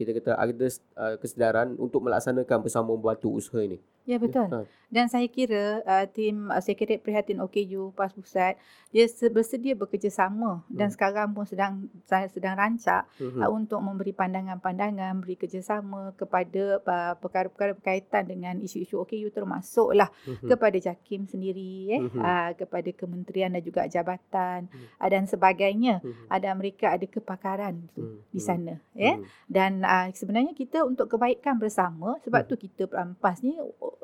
[0.00, 3.76] kita kata ada uh, kesedaran untuk melaksanakan bersama membantu usaha ini.
[4.10, 4.50] Ya betul.
[4.50, 4.66] Ya.
[4.90, 8.58] Dan saya kira uh, tim uh, Sekretariat Prihatin OKU PAS Pusat
[8.90, 10.74] dia bersedia bekerjasama hmm.
[10.74, 13.38] dan sekarang pun sedang saya sedang rancak hmm.
[13.38, 20.50] uh, untuk memberi pandangan-pandangan, beri kerjasama kepada uh, perkara-perkara berkaitan dengan isu-isu OKU termasuklah hmm.
[20.50, 22.18] kepada JAKIM sendiri eh hmm.
[22.18, 24.98] uh, kepada kementerian dan juga jabatan hmm.
[24.98, 26.02] uh, dan sebagainya.
[26.02, 26.26] Hmm.
[26.26, 28.26] Ada mereka ada kepakaran hmm.
[28.34, 28.98] di sana hmm.
[28.98, 29.14] ya.
[29.14, 29.24] Hmm.
[29.46, 32.50] Dan uh, sebenarnya kita untuk kebaikan bersama sebab hmm.
[32.50, 32.90] tu kita
[33.22, 33.54] PAS ni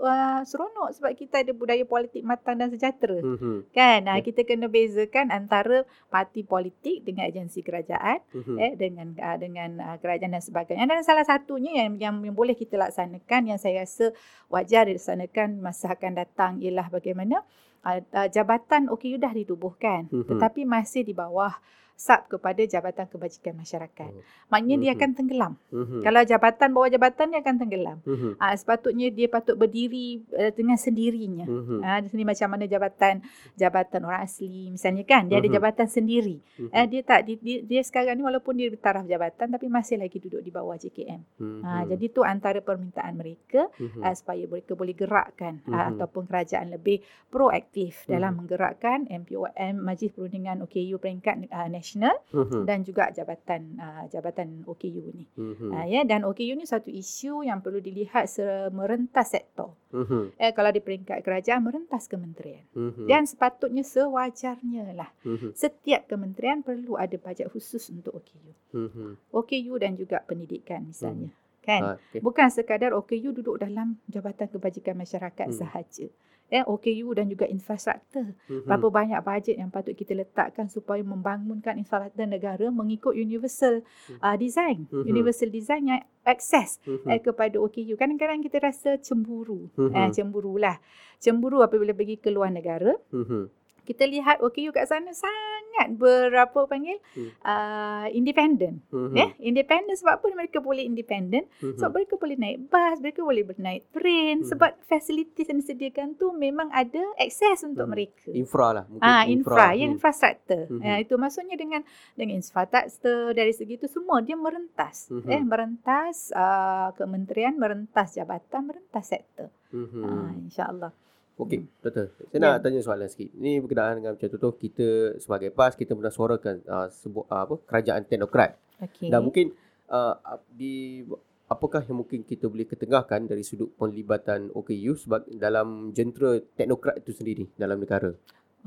[0.01, 3.21] uh, seronok sebab kita ada budaya politik matang dan sejahtera.
[3.21, 3.57] Mm-hmm.
[3.73, 4.01] Kan?
[4.09, 8.57] Uh, kita kena bezakan antara parti politik dengan agensi kerajaan mm-hmm.
[8.61, 10.85] eh dengan uh, dengan uh, kerajaan dan sebagainya.
[10.89, 14.13] Dan salah satunya yang, yang yang boleh kita laksanakan yang saya rasa
[14.53, 17.43] wajar dilaksanakan masa akan datang ialah bagaimana
[17.87, 20.29] uh, uh, jabatan OKU dah ditubuhkan mm-hmm.
[20.37, 21.55] tetapi masih di bawah
[21.97, 24.13] sub kepada Jabatan Kebajikan Masyarakat.
[24.13, 24.21] Oh.
[24.53, 24.85] Maknanya mm-hmm.
[24.85, 25.53] dia akan tenggelam.
[25.73, 26.01] Mm-hmm.
[26.05, 27.99] Kalau jabatan bawah jabatan dia akan tenggelam.
[28.05, 28.33] Mm-hmm.
[28.37, 31.49] Uh, sepatutnya dia patut berdiri uh, dengan sendirinya.
[31.49, 31.81] Mm-hmm.
[31.81, 33.25] Uh, di sini macam mana jabatan
[33.57, 35.41] jabatan orang asli misalnya kan dia mm-hmm.
[35.41, 35.57] ada mhm.
[35.57, 36.37] jabatan sendiri.
[36.37, 36.77] Mm-hmm.
[36.77, 40.21] Uh, dia tak dia, dia, dia sekarang ni walaupun dia bertaraf jabatan tapi masih lagi
[40.21, 41.21] duduk di bawah JKM.
[41.41, 41.61] Mm-hmm.
[41.65, 44.05] Uh, jadi tu antara permintaan mereka mm-hmm.
[44.05, 45.73] uh, supaya mereka boleh gerakkan mm-hmm.
[45.73, 47.01] uh, ataupun kerajaan lebih
[47.33, 48.13] proaktif mm-hmm.
[48.13, 51.86] dalam menggerakkan MPOM Majlis Perundingan OKU peringkat uh, nasional
[52.35, 52.66] uh-huh.
[52.66, 55.27] dan juga jabatan uh, jabatan OKU ni.
[55.38, 55.70] Uh-huh.
[55.70, 58.27] Uh, ya dan OKU ni satu isu yang perlu dilihat
[58.75, 59.77] merentas sektor.
[59.94, 60.35] Uh-huh.
[60.40, 62.66] Eh kalau di peringkat kerajaan merentas kementerian.
[62.75, 63.07] Uh-huh.
[63.07, 65.11] Dan sepatutnya sewajarnya lah.
[65.22, 65.55] Uh-huh.
[65.55, 68.51] Setiap kementerian perlu ada bajet khusus untuk OKU.
[68.75, 69.11] Uh-huh.
[69.31, 71.31] OKU dan juga pendidikan misalnya.
[71.31, 71.83] Uh-huh kan.
[71.83, 72.22] Ha, okay.
[72.22, 75.59] Bukan sekadar OKU duduk dalam Jabatan Kebajikan Masyarakat hmm.
[75.59, 76.07] sahaja.
[76.47, 78.31] Eh, OKU dan juga infrastruktur.
[78.47, 78.71] Mm-hmm.
[78.71, 84.23] Berapa banyak bajet yang patut kita letakkan supaya membangunkan infrastruktur negara mengikut universal mm-hmm.
[84.23, 84.87] uh, design.
[84.87, 85.11] Mm-hmm.
[85.11, 87.11] Universal design yang akses mm-hmm.
[87.11, 87.99] eh, kepada OKU.
[87.99, 89.67] Kadang-kadang kita rasa cemburu.
[89.75, 89.99] Mm-hmm.
[89.99, 90.77] Eh, cemburulah.
[91.19, 92.95] Cemburu apabila pergi ke luar negara.
[93.11, 95.46] Mm-hmm kita lihat OKU kat sana sangat
[95.93, 97.31] berapa panggil hmm.
[97.45, 99.12] uh, independent hmm.
[99.12, 99.31] ya yeah?
[99.45, 101.77] independent sebab apa mereka boleh independent hmm.
[101.77, 104.49] sebab mereka boleh naik bas mereka boleh bernaik train hmm.
[104.49, 107.93] sebab facilities yang disediakan tu memang ada akses untuk hmm.
[107.93, 109.67] mereka infra lah mungkin ah infra, infra.
[109.69, 109.79] Hmm.
[109.79, 110.83] ya infrastruktur hmm.
[110.83, 111.81] ya, itu maksudnya dengan
[112.17, 115.29] dengan infrastruktur dari segi itu semua dia merentas hmm.
[115.29, 120.03] eh merentas uh, kementerian merentas jabatan merentas sektor hmm.
[120.03, 121.06] uh, insyaallah
[121.37, 122.09] Okey, betul.
[122.33, 122.62] Saya nak yeah.
[122.64, 123.29] tanya soalan sikit.
[123.37, 127.55] Ini berkenaan dengan macam tu kita sebagai PAS kita pernah suarakan uh, sebuah uh, apa
[127.68, 128.57] kerajaan teknokrat.
[128.81, 129.12] Okey.
[129.12, 129.53] Dan mungkin
[129.92, 130.16] uh,
[130.49, 131.05] di
[131.46, 137.12] apakah yang mungkin kita boleh ketengahkan dari sudut penlibatan OKU sebab dalam jentera teknokrat itu
[137.12, 138.16] sendiri dalam negara.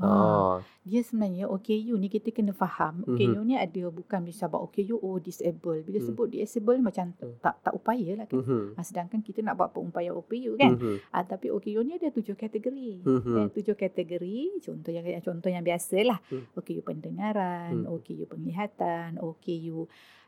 [0.00, 0.58] Ah.
[0.80, 3.04] Dia sebenarnya OKU ni kita kena faham.
[3.04, 3.44] OKU mm-hmm.
[3.44, 5.84] ni ada bukan bisa buat OKU oh disable.
[5.84, 6.06] Bila mm.
[6.08, 7.44] sebut disable macam mm.
[7.44, 8.40] tak tak upaya lah kan.
[8.40, 8.64] Mm-hmm.
[8.74, 10.80] Ha, sedangkan kita nak buat upaya OKU kan.
[10.80, 10.96] Mm-hmm.
[11.12, 13.04] Ha, tapi OKU ni ada tujuh kategori.
[13.04, 13.36] Mm-hmm.
[13.36, 14.40] Eh, tujuh kategori.
[14.64, 16.18] Contoh yang contoh yang biasalah.
[16.32, 16.44] Mm.
[16.56, 17.92] OKU pendengaran, mm.
[17.92, 19.84] OKU penglihatan, OKU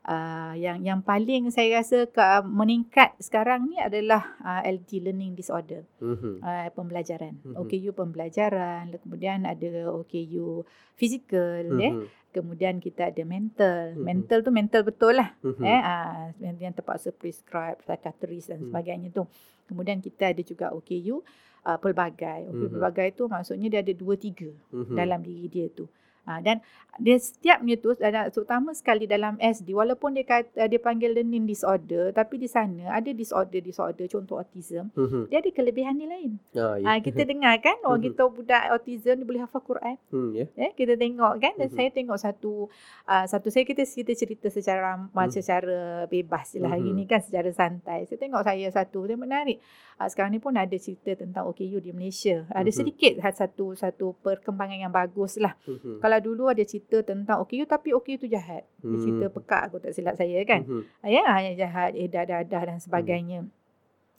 [0.06, 5.38] uh, yang yang paling saya rasa ke, uh, meningkat sekarang ni adalah uh, LD learning
[5.38, 6.42] disorder mm-hmm.
[6.42, 7.58] uh, pembelajaran mm-hmm.
[7.58, 10.66] OKU pembelajaran kemudian ada OKU
[10.98, 11.86] fizikal mm-hmm.
[11.86, 11.94] eh
[12.32, 14.04] kemudian kita ada mental mm-hmm.
[14.06, 15.64] mental tu mental betul lah mm-hmm.
[15.64, 16.24] eh uh,
[16.58, 18.68] yang terpaksa prescribe psychiatrist dan mm-hmm.
[18.72, 19.22] sebagainya tu
[19.70, 21.22] kemudian kita ada juga OKU
[21.68, 22.72] uh, pelbagai OKU mm-hmm.
[22.74, 24.96] pelbagai tu maksudnya dia ada dua tiga mm-hmm.
[24.96, 25.86] dalam diri dia tu
[26.22, 26.62] Ha, dan
[27.02, 32.14] dia setiapnya tu ada terutama sekali dalam SD walaupun dia kata dia panggil learning disorder
[32.14, 35.26] tapi di sana ada disorder disorder contoh autism uh-huh.
[35.26, 36.38] dia ada kelebihan ni lain.
[36.54, 36.94] Oh, yeah.
[36.94, 38.14] ha, kita dengar kan orang uh-huh.
[38.14, 39.96] kita budak autism dia boleh hafal Quran.
[40.14, 40.48] Uh, yeah.
[40.54, 41.78] Ya, kita tengok kan dan uh-huh.
[41.80, 42.70] saya tengok satu
[43.10, 45.26] uh, satu saya kita kita cerita secara uh-huh.
[45.32, 46.70] secara bebas lah uh-huh.
[46.70, 48.06] hari ni kan secara santai.
[48.06, 49.58] Saya tengok saya satu dia menarik.
[49.98, 52.46] Uh, sekarang ni pun ada cerita tentang OKU di Malaysia.
[52.46, 52.62] Uh-huh.
[52.62, 55.58] Ada sedikit satu satu perkembangan yang bagus lah.
[55.66, 58.66] Uh-huh kalau dulu ada cerita tentang OKU tapi OKU tu jahat.
[58.82, 58.98] Hmm.
[58.98, 60.66] Cerita pekak aku tak silap saya kan.
[60.66, 60.84] Hmm.
[61.06, 63.46] Ya, hanya jahat, eh dadah-dadah dan sebagainya.
[63.46, 63.60] Hmm.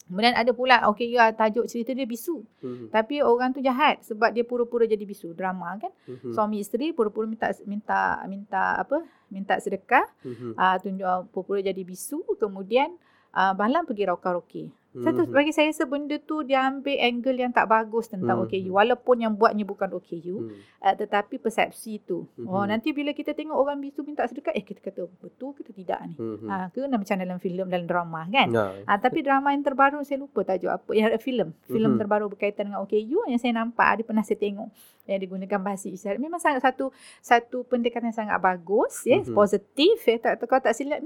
[0.04, 2.44] Kemudian ada pula OKU ah, tajuk cerita dia bisu.
[2.60, 2.92] Hmm.
[2.92, 5.32] Tapi orang tu jahat sebab dia pura-pura jadi bisu.
[5.32, 5.92] Drama kan.
[6.06, 6.36] Hmm.
[6.36, 9.00] Suami isteri pura-pura minta minta minta apa?
[9.32, 10.04] Minta sedekah.
[10.22, 10.54] Hmm.
[10.60, 12.20] Uh, tunjuk pura-pura jadi bisu.
[12.36, 12.92] Kemudian
[13.34, 14.84] uh, malam pergi rauka-roke.
[14.94, 15.34] Satu hmm.
[15.34, 18.46] bagi saya sebenda tu dia ambil angle yang tak bagus tentang hmm.
[18.46, 20.86] OKU walaupun yang buatnya bukan OKU hmm.
[20.86, 22.30] uh, tetapi persepsi tu.
[22.38, 22.46] Hmm.
[22.46, 25.98] Oh nanti bila kita tengok orang bisu minta sedekah eh kita kata betul ke tidak
[26.06, 26.14] ni.
[26.14, 26.46] Hmm.
[26.46, 28.54] Ha ke macam dalam filem dalam drama kan.
[28.54, 28.86] Ya.
[28.86, 31.50] Ah tapi drama yang terbaru saya lupa tajuk apa yang filem.
[31.66, 32.00] Filem hmm.
[32.06, 34.70] terbaru berkaitan dengan OKU yang saya nampak ada pernah saya tengok
[35.10, 39.34] yang digunakan bahasa isyarat memang sangat satu satu pendekatan yang sangat bagus ya hmm.
[39.34, 41.02] positif ya tak kalau tak silap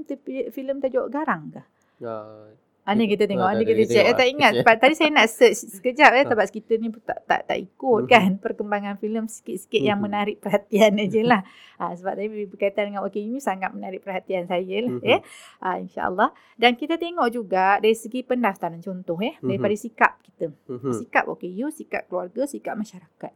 [0.52, 1.64] filem tajuk garang ke.
[2.00, 4.04] Ya Ani kita tengok, ani kita check.
[4.08, 4.52] Eh, tak ingat.
[4.64, 6.24] Tadi saya nak search sekejap eh.
[6.24, 8.40] Sebab kita ni tak tak, tak ikut kan.
[8.40, 11.42] Perkembangan filem sikit-sikit yang menarik perhatian aja lah.
[11.76, 14.94] Ha, sebab tadi berkaitan dengan OK ini sangat menarik perhatian saya lah.
[15.04, 15.20] Eh.
[15.60, 16.32] Ha, InsyaAllah.
[16.56, 19.36] Dan kita tengok juga dari segi pendaftaran contoh eh.
[19.44, 20.48] Daripada sikap kita.
[20.94, 23.32] Sikap OKU, sikap keluarga, sikap masyarakat.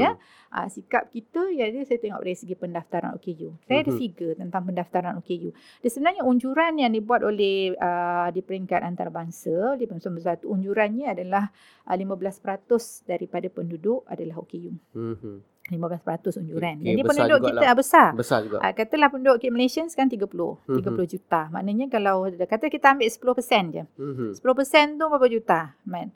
[0.00, 0.16] Ya.
[0.54, 3.60] Ha, sikap kita, ya, saya tengok dari segi pendaftaran OKU.
[3.68, 5.52] Saya ada figure tentang pendaftaran OKU.
[5.84, 11.50] Dia sebenarnya unjuran yang dibuat oleh uh, di peringkat antarabangsa di Pembangunan Bersatu unjurannya adalah
[11.84, 14.72] 15% uh, daripada penduduk adalah OKU.
[14.94, 15.36] Mm-hmm.
[15.66, 16.78] 15% unjuran.
[16.78, 17.74] Okay, Jadi penduduk kita lah.
[17.74, 18.08] besar.
[18.14, 18.62] Besar juga.
[18.62, 20.22] Uh, katalah penduduk kita Malaysia sekarang 30.
[20.22, 20.94] Mm-hmm.
[20.94, 21.40] 30 juta.
[21.50, 23.82] Maknanya kalau kata kita ambil 10% je.
[23.98, 24.30] Mm-hmm.
[24.38, 25.60] 10% tu berapa juta?
[25.82, 26.14] Man.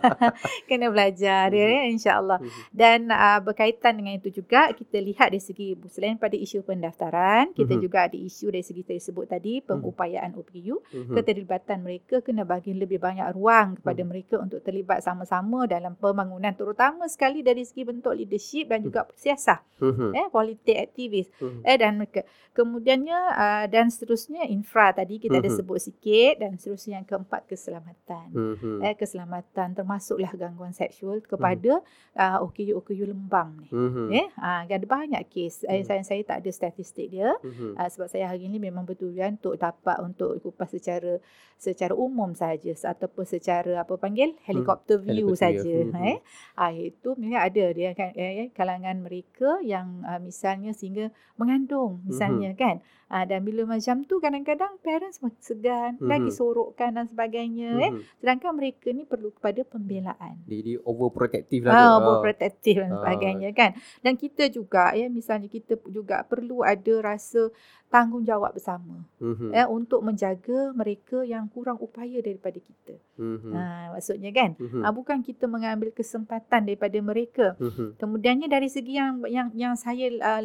[0.68, 1.74] kena belajar dia hmm.
[1.78, 2.38] ya, insyaAllah.
[2.42, 2.50] Hmm.
[2.74, 7.78] Dan uh, berkaitan dengan itu juga kita lihat dari segi selain pada isu pendaftaran, kita
[7.78, 7.82] hmm.
[7.82, 10.82] juga ada isu dari segi saya sebut tadi pengupayaan OKU.
[10.82, 11.14] Hmm.
[11.14, 14.10] Keterlibatan mereka kena bagi lebih banyak ruang kepada hmm.
[14.10, 19.62] mereka untuk terlibat sama-sama dalam pembangunan terutama sekali dari segi bentuk leadership dan juga siasah.
[19.78, 20.10] Hmm.
[20.10, 21.30] Eh, politik aktivis.
[21.38, 21.62] Hmm.
[21.62, 22.26] Eh, dan mereka
[22.58, 25.46] Kemudiannya uh, dan seterusnya infra tadi kita uh-huh.
[25.46, 25.58] ada mhm.
[25.62, 28.26] sebut sikit dan seterusnya yang keempat keselamatan.
[28.34, 28.82] Uh-huh.
[28.82, 32.42] Eh keselamatan termasuklah gangguan seksual kepada uh-huh.
[32.42, 33.70] uh, OKU OKU Lembang ni.
[33.70, 34.10] Uh-huh.
[34.10, 35.62] Eh uh, ada banyak kes.
[35.62, 35.86] Uh-huh.
[35.86, 37.78] saya saya tak ada statistik dia uh-huh.
[37.78, 41.22] uh, sebab saya hari ini memang betul kan untuk dapat untuk kupas secara
[41.54, 45.38] secara umum saja ataupun secara apa panggil helikopter view uh-huh.
[45.38, 46.10] saja uh-huh.
[46.10, 46.18] eh.
[46.58, 52.47] Uh, itu memang ada dia kan eh, kalangan mereka yang uh, misalnya sehingga mengandung misalnya
[52.56, 52.80] kan.
[53.08, 56.08] Uh, dan bila macam tu kadang-kadang parents segan, mm-hmm.
[56.12, 57.86] lagi sorokkan dan sebagainya mm-hmm.
[57.88, 57.92] eh.
[58.20, 60.36] Sedangkan mereka ni perlu kepada pembelaan.
[60.44, 61.72] Jadi overprotective lah.
[61.72, 63.70] Ah, uh, overprotective dan sebagainya kan.
[64.04, 67.48] Dan kita juga ya misalnya kita juga perlu ada rasa
[67.88, 69.50] tanggungjawab bersama mm-hmm.
[69.56, 73.00] ya untuk menjaga mereka yang kurang upaya daripada kita.
[73.16, 73.52] Mm-hmm.
[73.56, 73.64] Ha
[73.96, 74.84] maksudnya kan mm-hmm.
[74.84, 77.56] ha, bukan kita mengambil kesempatan daripada mereka.
[77.56, 77.96] Mm-hmm.
[77.96, 80.42] Kemudiannya dari segi yang yang yang saya uh,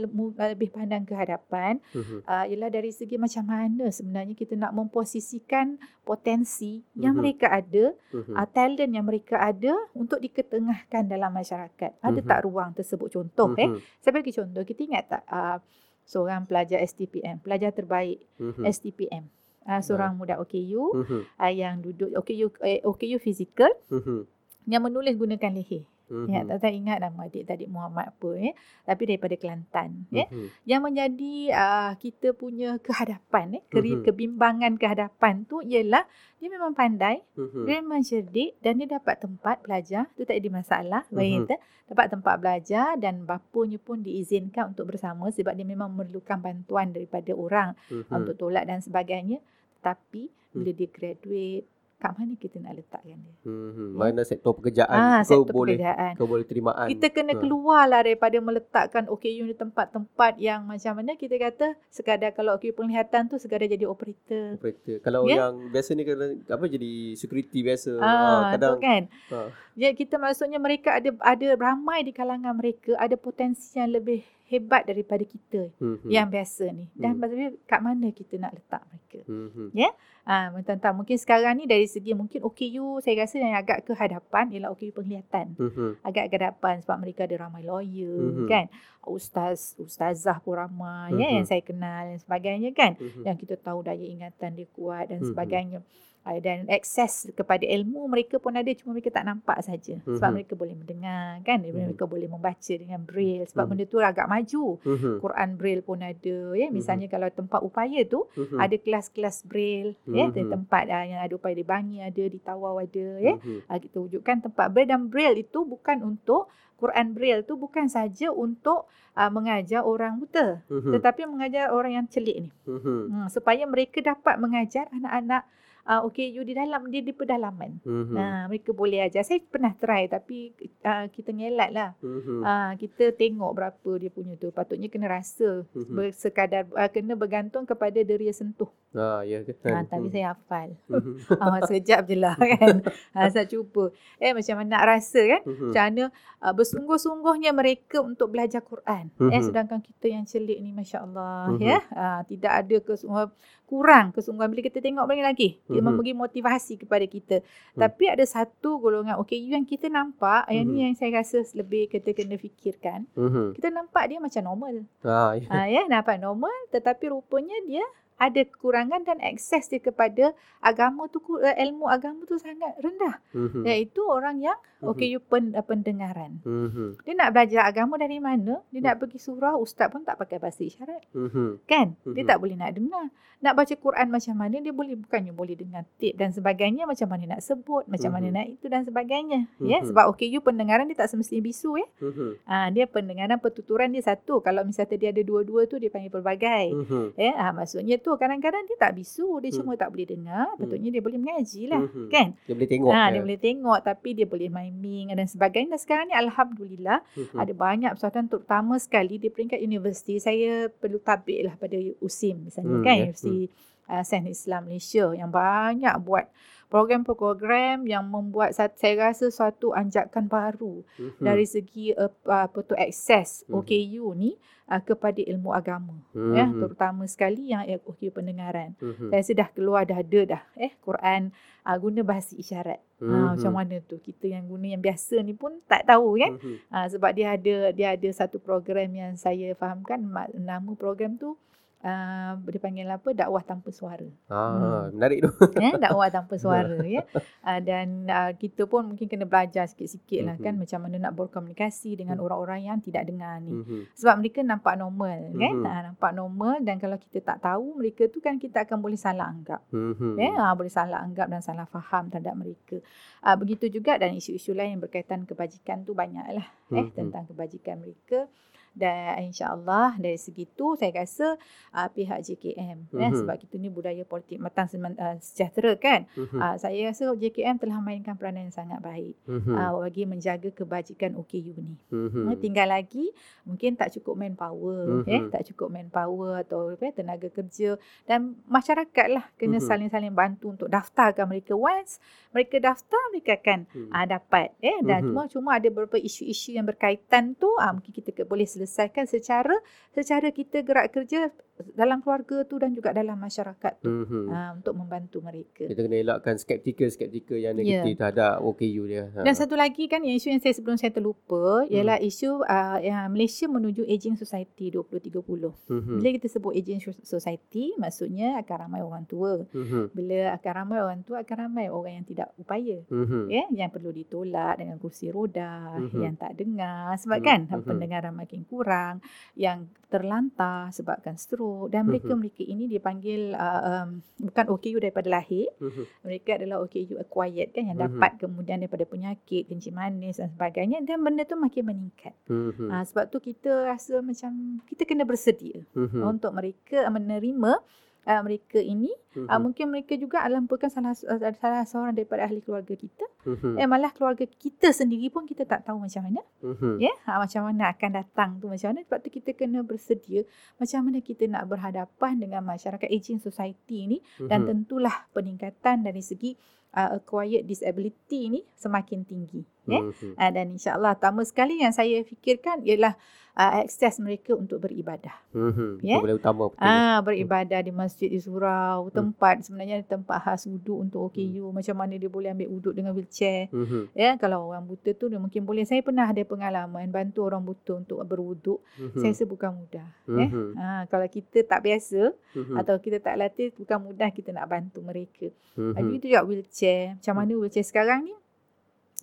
[0.55, 2.23] lebih pandang ke hadapan mm-hmm.
[2.23, 7.01] uh, ialah dari segi macam mana sebenarnya kita nak memposisikan potensi mm-hmm.
[7.01, 8.35] yang mereka ada, mm-hmm.
[8.37, 11.91] uh, talent yang mereka ada untuk diketengahkan dalam masyarakat.
[11.99, 12.29] Ada mm-hmm.
[12.29, 13.81] tak ruang tersebut contoh mm-hmm.
[13.81, 13.99] eh.
[13.99, 15.57] Saya bagi contoh kita ingat tak uh,
[16.05, 18.63] seorang pelajar STPM, pelajar terbaik mm-hmm.
[18.69, 19.25] STPM.
[19.63, 21.21] Uh, seorang muda OKU mm-hmm.
[21.39, 24.27] uh, yang duduk OKU eh, OKU fizikal mm-hmm.
[24.67, 25.87] yang menulis gunakan leher.
[26.13, 26.29] Mm-hmm.
[26.29, 28.53] Ya, tak, tak ingat nama adik tadi Muhammad apa ya.
[28.85, 30.29] Tapi daripada Kelantan ya.
[30.29, 30.47] Mm-hmm.
[30.69, 34.05] Yang menjadi uh, kita punya kehadapan ya, ke- mm-hmm.
[34.05, 36.05] kebimbangan kehadapan tu ialah
[36.37, 37.63] dia memang pandai, mm-hmm.
[37.65, 40.05] dia memang cerdik dan dia dapat tempat belajar.
[40.13, 41.01] Tu tak ada masalah.
[41.09, 41.17] Mm-hmm.
[41.49, 46.95] Baik dapat tempat belajar dan bapaknya pun diizinkan untuk bersama sebab dia memang memerlukan bantuan
[46.95, 48.13] daripada orang mm-hmm.
[48.13, 49.41] untuk tolak dan sebagainya.
[49.83, 51.65] Tapi bila dia graduate
[52.03, 53.35] kat mana kita nak letakkan dia.
[53.47, 56.13] Hmm, mana sektor pekerjaan ah, kau sektor boleh pekerjaan.
[56.19, 56.87] kau boleh terimaan.
[56.91, 57.39] Kita kena ha.
[57.39, 63.31] keluarlah daripada meletakkan OKU di tempat-tempat yang macam mana kita kata sekadar kalau OKU penglihatan
[63.31, 64.59] tu sekadar jadi operator.
[64.59, 64.99] Operator.
[64.99, 65.47] Kalau yeah?
[65.47, 67.91] yang biasa ni kena apa jadi security biasa.
[68.03, 69.03] Ah, ha, kadang kan.
[69.31, 69.39] Ha.
[69.79, 74.83] Ya kita maksudnya mereka ada ada ramai di kalangan mereka ada potensi yang lebih hebat
[74.83, 76.09] daripada kita mm-hmm.
[76.11, 76.91] yang biasa ni.
[76.93, 77.19] Dan mm.
[77.19, 79.19] maksudnya kat mana kita nak letak mereka.
[79.25, 79.67] Mm-hmm.
[79.71, 79.89] Ya.
[80.23, 83.91] Ah ha, tentang mungkin sekarang ni dari segi mungkin OKU saya rasa yang agak ke
[83.95, 85.55] hadapan ialah OKU penglihatan.
[85.55, 85.89] Mm-hmm.
[86.03, 88.47] Agak ke hadapan sebab mereka ada ramai lawyer mm-hmm.
[88.47, 88.65] kan.
[89.03, 91.23] Ustaz, ustazah pun ramai mm-hmm.
[91.23, 92.99] ya yang saya kenal dan sebagainya kan.
[92.99, 93.23] Mm-hmm.
[93.23, 95.31] Yang kita tahu daya ingatan dia kuat dan mm-hmm.
[95.31, 95.79] sebagainya.
[96.23, 100.31] Ah, dan akses kepada ilmu mereka pun ada cuma mereka tak nampak saja sebab mm-hmm.
[100.39, 101.83] mereka boleh mendengar kan mm-hmm.
[101.83, 103.83] mereka boleh membaca dengan braille sebab mm-hmm.
[103.83, 105.15] benda tu agak maju mm-hmm.
[105.19, 107.27] Quran braille pun ada ya misalnya mm-hmm.
[107.27, 108.55] kalau tempat upaya tu mm-hmm.
[108.55, 110.15] ada kelas-kelas braille mm-hmm.
[110.15, 113.67] ya di tempat uh, yang ada upaya di Bangi ada di Tawau ada ya mm-hmm.
[113.67, 116.47] uh, kita wujudkan tempat braille dan braille itu bukan untuk
[116.79, 118.87] Quran braille tu bukan saja untuk
[119.19, 120.91] uh, mengajar orang buta mm-hmm.
[120.95, 123.11] tetapi mengajar orang yang celik ni mm-hmm.
[123.11, 125.43] hmm, supaya mereka dapat mengajar anak-anak
[125.87, 127.79] uh, okay you di dalam dia di pedalaman.
[127.83, 128.15] Mm-hmm.
[128.15, 129.23] Uh, mereka boleh ajar.
[129.23, 130.51] Saya pernah try tapi
[130.83, 131.89] uh, kita ngelat lah.
[131.99, 132.39] Mm-hmm.
[132.43, 134.51] Uh, kita tengok berapa dia punya tu.
[134.51, 136.11] Patutnya kena rasa mm-hmm.
[136.15, 139.57] sekadar uh, kena bergantung kepada deria sentuh Ah, ya ke?
[139.65, 140.13] Ha, tapi Hmm.
[140.13, 140.69] saya hafal.
[140.85, 141.13] Mhm.
[141.41, 142.85] ha, sekejap je lah kan.
[143.17, 143.89] Ha, saya cuba.
[144.21, 145.41] Eh macam mana nak rasa kan?
[145.49, 145.73] Mhm.
[145.73, 146.03] Macam mana
[146.45, 149.09] uh, bersungguh-sungguhnya mereka untuk belajar Quran.
[149.17, 149.49] Eh Mhm.
[149.49, 151.61] sedangkan kita yang celik ni masya-Allah Mhm.
[151.65, 151.79] ya.
[151.89, 153.33] Uh, tidak ada kesungguhan
[153.65, 155.49] kurang kesungguhan bila kita tengok lagi lagi.
[155.73, 155.87] Dia Mhm.
[155.89, 157.41] memberi motivasi kepada kita.
[157.41, 157.81] Hmm.
[157.81, 160.83] Tapi ada satu golongan OKU yang kita nampak yang ni Mhm.
[160.85, 163.09] yang saya rasa lebih kita kena fikirkan.
[163.17, 163.57] Mhm.
[163.57, 164.85] Kita nampak dia macam normal.
[165.01, 165.47] Ah, ya.
[165.49, 167.83] Ha, ya, nampak normal tetapi rupanya dia
[168.15, 173.61] ada kekurangan dan akses dia kepada agama tu eh, ilmu agama tu sangat rendah Mhm.
[173.63, 174.89] iaitu orang yang Mhm.
[174.89, 177.03] okey pen, eh, pendengaran Mhm.
[177.03, 180.63] dia nak belajar agama dari mana dia nak pergi surau ustaz pun tak pakai bahasa
[180.63, 181.63] isyarat Mhm.
[181.65, 182.29] kan dia Mhm.
[182.29, 183.07] tak boleh nak dengar
[183.39, 187.35] nak baca Quran macam mana dia boleh bukannya boleh dengar tip dan sebagainya macam mana
[187.35, 188.35] nak sebut macam mana Mhm.
[188.39, 189.91] nak itu dan sebagainya ya Mhm.
[189.91, 192.29] sebab OKU pendengaran dia tak semestinya bisu ya Mhm.
[192.45, 196.71] Ah dia pendengaran pertuturan dia satu kalau misalnya dia ada dua-dua tu dia panggil pelbagai
[196.71, 197.05] Mhm.
[197.13, 199.57] Ya, ah, maksudnya tu kadang-kadang dia tak bisu, dia Hmm.
[199.57, 201.81] cuma tak boleh dengar, patutnya dia boleh mengaji lah.
[201.81, 202.05] Mhm.
[202.11, 202.27] Kan?
[202.43, 202.91] Dia boleh tengok.
[202.91, 203.07] Ha, ya.
[203.09, 205.73] dia boleh tengok tapi dia boleh miming dan sebagainya.
[205.73, 207.37] Dan sekarang ni alhamdulillah Mhm.
[207.39, 210.19] ada banyak pesawatan terutama sekali di peringkat universiti.
[210.19, 213.03] Saya perlu tabik lah pada USIM misalnya Hmm, kan, ya.
[213.07, 213.47] Universiti
[213.85, 216.27] uh, Sains Islam Malaysia yang banyak buat
[216.73, 221.21] program-program yang membuat saya rasa suatu anjakan baru Mhm.
[221.21, 223.53] dari segi uh, apa tu akses Mhm.
[223.53, 224.31] OKU ni
[224.65, 226.59] uh, kepada ilmu agama ya Mhm.
[226.59, 228.73] terutama sekali yang OKU pendengaran.
[228.77, 229.09] Mhm.
[229.09, 231.29] Saya sudah keluar dah ada dah eh Quran
[231.61, 232.81] uh, guna bahasa isyarat.
[232.97, 233.25] Ha, Mhm.
[233.35, 236.33] macam mana tu kita yang guna yang biasa ni pun tak tahu kan.
[236.35, 236.55] Mhm.
[236.69, 241.35] Ha, sebab dia ada dia ada satu program yang saya fahamkan ma- nama program tu
[241.83, 244.07] uh, dia panggil apa dakwah tanpa suara.
[244.25, 244.55] Ah,
[244.87, 244.95] Hmm.
[244.95, 245.29] menarik tu.
[245.61, 247.03] ya dakwah tanpa suara ya.
[247.41, 250.59] Uh, dan uh, kita pun mungkin kena belajar sikit-sikit lah kan Mhm.
[250.59, 252.23] macam mana nak berkomunikasi dengan Mhm.
[252.23, 253.51] orang-orang yang tidak dengar ni.
[253.53, 253.79] Mhm.
[253.93, 255.53] Sebab mereka nampak normal kan.
[255.53, 255.65] Mhm.
[255.65, 259.27] Ha, nampak normal dan kalau kita tak tahu mereka tu kan kita akan boleh salah
[259.27, 259.61] anggap.
[259.69, 260.15] Mhm.
[260.15, 262.79] Ya, ha, boleh salah anggap dan salah faham terhadap mereka.
[263.19, 266.93] Ha, begitu juga dan isu-isu lain yang berkaitan kebajikan tu banyaklah eh Mhm.
[266.93, 268.25] tentang kebajikan mereka
[268.73, 271.37] dan insya-Allah dari segi tu saya rasa
[271.71, 273.21] uh, pihak JKM eh Mhm.
[273.21, 276.09] sebab kita ni budaya politik matang uh, sejahtera kan.
[276.13, 276.37] Mhm.
[276.37, 279.53] Uh, saya rasa JKM telah mainkan peranan yang sangat baik Mhm.
[279.53, 281.75] uh, bagi menjaga kebajikan OKU ni.
[281.89, 282.33] Hmm.
[282.35, 283.13] Tinggal lagi
[283.45, 285.07] mungkin tak cukup manpower Mhm.
[285.07, 289.65] eh tak cukup manpower atau apa tenaga kerja dan masyarakat lah kena Mhm.
[289.65, 292.01] saling-saling bantu untuk daftarkan mereka once
[292.33, 293.89] mereka daftar mereka akan Mhm.
[293.91, 295.07] ah dapat eh dan Mhm.
[295.07, 299.55] cuma cuma ada beberapa isu-isu yang berkaitan tu ah mungkin kita boleh selesaikan secara
[299.91, 301.29] secara kita gerak kerja
[301.71, 304.25] dalam keluarga tu dan juga dalam masyarakat tu Mhm.
[304.27, 305.63] ah, untuk membantu mereka.
[305.63, 307.61] Kita kena elakkan skeptikal-skeptikal yang Ya.
[307.83, 309.05] negatif terhadap OKU dia.
[309.11, 309.21] Ha.
[309.21, 313.05] Dan satu lagi kan yang isu yang saya sebelum saya terlupa ialah isu uh, yang
[313.07, 315.53] Malaysia menuju aging society 2030.
[315.67, 316.01] Mhm.
[316.01, 319.45] Bila kita sebut aging so- society maksudnya akan ramai orang tua.
[319.45, 319.93] Mhm.
[319.93, 322.81] Bila akan ramai orang tua akan ramai orang yang tidak upaya.
[322.87, 323.29] Mhm.
[323.29, 326.01] Ya, yang perlu ditolak dengan kursi roda, Mhm.
[326.01, 327.25] yang tak dengar sebab Mhm.
[327.25, 327.61] kan Mhm.
[327.63, 331.87] pendengaran makin kurang, yang terlantar sebabkan stroke dan Mhm.
[331.89, 333.89] mereka-mereka ini dipanggil uh, um,
[334.19, 335.83] bukan OKU daripada lahir, Mhm.
[336.03, 337.85] mereka adalah OKU acquired kan yang Mhm.
[337.85, 342.13] dapat kemudian daripada penyakit, kencing manis dan sebagainya dan benda tu makin meningkat.
[342.27, 342.67] Mhm.
[342.67, 346.01] Ha, sebab tu kita rasa macam kita kena bersedia Mhm.
[346.01, 347.59] untuk mereka menerima
[348.07, 348.91] uh, mereka ini.
[349.13, 349.29] Mhm.
[349.29, 353.05] Uh, mungkin mereka juga adalah merupakan salah uh, salah seorang daripada ahli keluarga kita.
[353.23, 353.61] Mhm.
[353.61, 356.21] Eh malah keluarga kita sendiri pun kita tak tahu macam mana.
[356.41, 356.81] Mhm.
[356.81, 358.81] Ya, ha, macam mana akan datang tu macam mana.
[358.83, 360.25] Sebab tu kita kena bersedia
[360.59, 363.97] macam mana kita nak berhadapan dengan masyarakat aging society ni
[364.27, 364.47] dan Mhm.
[364.49, 366.35] tentulah peningkatan dari segi
[366.73, 369.45] uh, acquired disability ni semakin tinggi.
[369.65, 370.15] Mhm.
[370.15, 372.99] Uh, dan insyaAllah pertama sekali yang saya fikirkan ialah
[373.33, 375.15] uh, akses mereka untuk beribadah.
[375.31, 375.81] Mhm.
[375.81, 375.97] Ya.
[375.97, 376.61] Itu utama betul.
[376.61, 378.93] Ah beribadah di masjid di surau, Hmm.
[378.93, 381.49] tempat sebenarnya tempat khas wuduk untuk OKU.
[381.49, 383.47] Macam mana dia boleh ambil wuduk dengan wheelchair.
[383.49, 383.95] Mhm.
[383.95, 385.63] Ya, kalau orang buta tu dia mungkin boleh.
[385.63, 388.59] Saya pernah ada pengalaman bantu orang buta untuk berwuduk.
[388.77, 388.99] Mhm.
[388.99, 389.87] Saya rasa bukan mudah.
[390.11, 390.29] Eh?
[390.29, 390.47] Mhm.
[390.53, 392.55] Ha, kalau kita tak biasa Mhm.
[392.59, 395.31] atau kita tak latih bukan mudah kita nak bantu mereka.
[395.57, 395.73] Mhm.
[395.73, 396.99] Lagi itu juga wheelchair.
[396.99, 398.13] Macam mana wheelchair sekarang ni?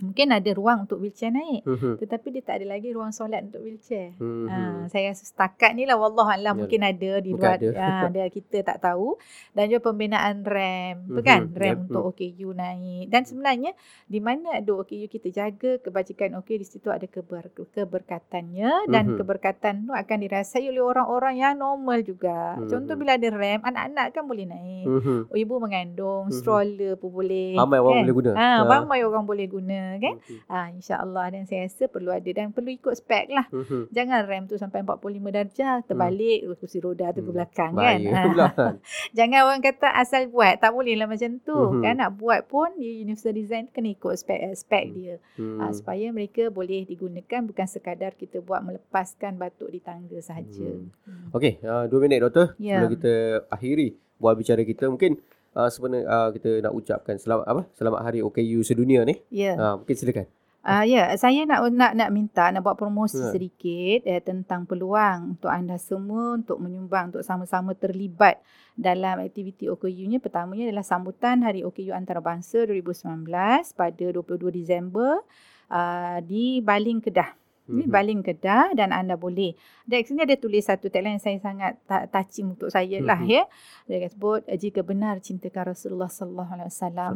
[0.02, 1.62] Mungkin ada ruang untuk wheelchair naik.
[1.62, 1.92] Mhm.
[1.98, 4.16] Tetapi dia tak ada lagi ruang solat untuk wheelchair.
[4.16, 4.46] Mhm.
[4.46, 6.58] Ha, saya rasa setakat ni lah wallah alam Ya.
[6.58, 7.68] mungkin ada di luar ada.
[7.70, 9.14] ha, dia kita tak tahu
[9.50, 11.26] dan juga pembinaan RAM tu Mhm.
[11.26, 11.84] kan RAM Yep.
[11.86, 13.72] untuk OKU naik dan sebenarnya
[14.04, 19.16] di mana ada OKU kita jaga kebajikan OKU di situ ada keber, keberkatannya dan Mhm.
[19.16, 22.98] keberkatan tu akan dirasai oleh orang-orang yang normal juga contoh Mhm.
[22.98, 24.86] bila ada RAM anak-anak kan boleh naik.
[25.26, 26.34] Oh, ibu mengandung, Mhm.
[26.34, 27.54] stroller pun boleh.
[27.54, 28.30] Ramai orang boleh guna.
[28.32, 28.64] Ha, Ha.
[28.64, 29.89] ramai orang boleh guna.
[29.98, 30.14] Kan.
[30.20, 30.38] Okay.
[30.46, 33.46] Ha, InsyaAllah dan saya rasa perlu ada dan perlu ikut spek lah.
[33.50, 33.90] Hmm.
[33.90, 36.54] Jangan rem tu sampai 45 darjah terbalik hmm.
[36.60, 37.82] kursi roda tu ke belakang hmm.
[37.82, 37.98] kan.
[38.06, 38.66] Ha.
[39.18, 40.60] Jangan orang kata asal buat.
[40.60, 41.56] Tak boleh lah macam tu.
[41.56, 41.82] Hmm.
[41.82, 44.94] Kan nak buat pun di Universal Design kena ikut spek, spek hmm.
[44.94, 45.14] dia.
[45.40, 45.58] Hmm.
[45.58, 50.68] Ha, supaya mereka boleh digunakan bukan sekadar kita buat melepaskan batuk di tangga sahaja.
[50.68, 50.92] Hmm.
[51.08, 51.34] Hmm.
[51.34, 52.54] Okey, uh, dua minit doktor.
[52.60, 52.84] Yeah.
[52.84, 53.14] Sebelum kita
[53.48, 53.88] akhiri
[54.20, 55.16] buat bicara kita mungkin
[55.54, 57.62] uh, sebenarnya uh, kita nak ucapkan selamat apa?
[57.74, 59.18] Selamat Hari OKU sedunia ni.
[59.30, 59.54] Ya.
[59.54, 59.56] Yeah.
[59.58, 60.26] Uh, mungkin silakan.
[60.60, 61.06] Uh, ya, yeah.
[61.16, 63.32] saya nak nak nak minta nak buat promosi yeah.
[63.32, 68.36] sedikit eh, tentang peluang untuk anda semua untuk menyumbang untuk sama-sama terlibat
[68.76, 70.20] dalam aktiviti OKU-nya.
[70.20, 73.24] Pertamanya adalah sambutan Hari OKU Antarabangsa 2019
[73.72, 75.24] pada 22 Disember
[75.72, 77.32] uh, di Baling Kedah.
[77.70, 77.94] Ini mm-hmm.
[77.94, 79.54] baling kedah dan anda boleh.
[79.86, 81.78] Dari sini ada tulis satu tagline yang saya sangat
[82.10, 83.38] touching untuk saya lah mm-hmm.
[83.38, 83.42] ya.
[83.86, 87.12] Dia sebut jika benar cintakan Rasulullah sallallahu alaihi wasallam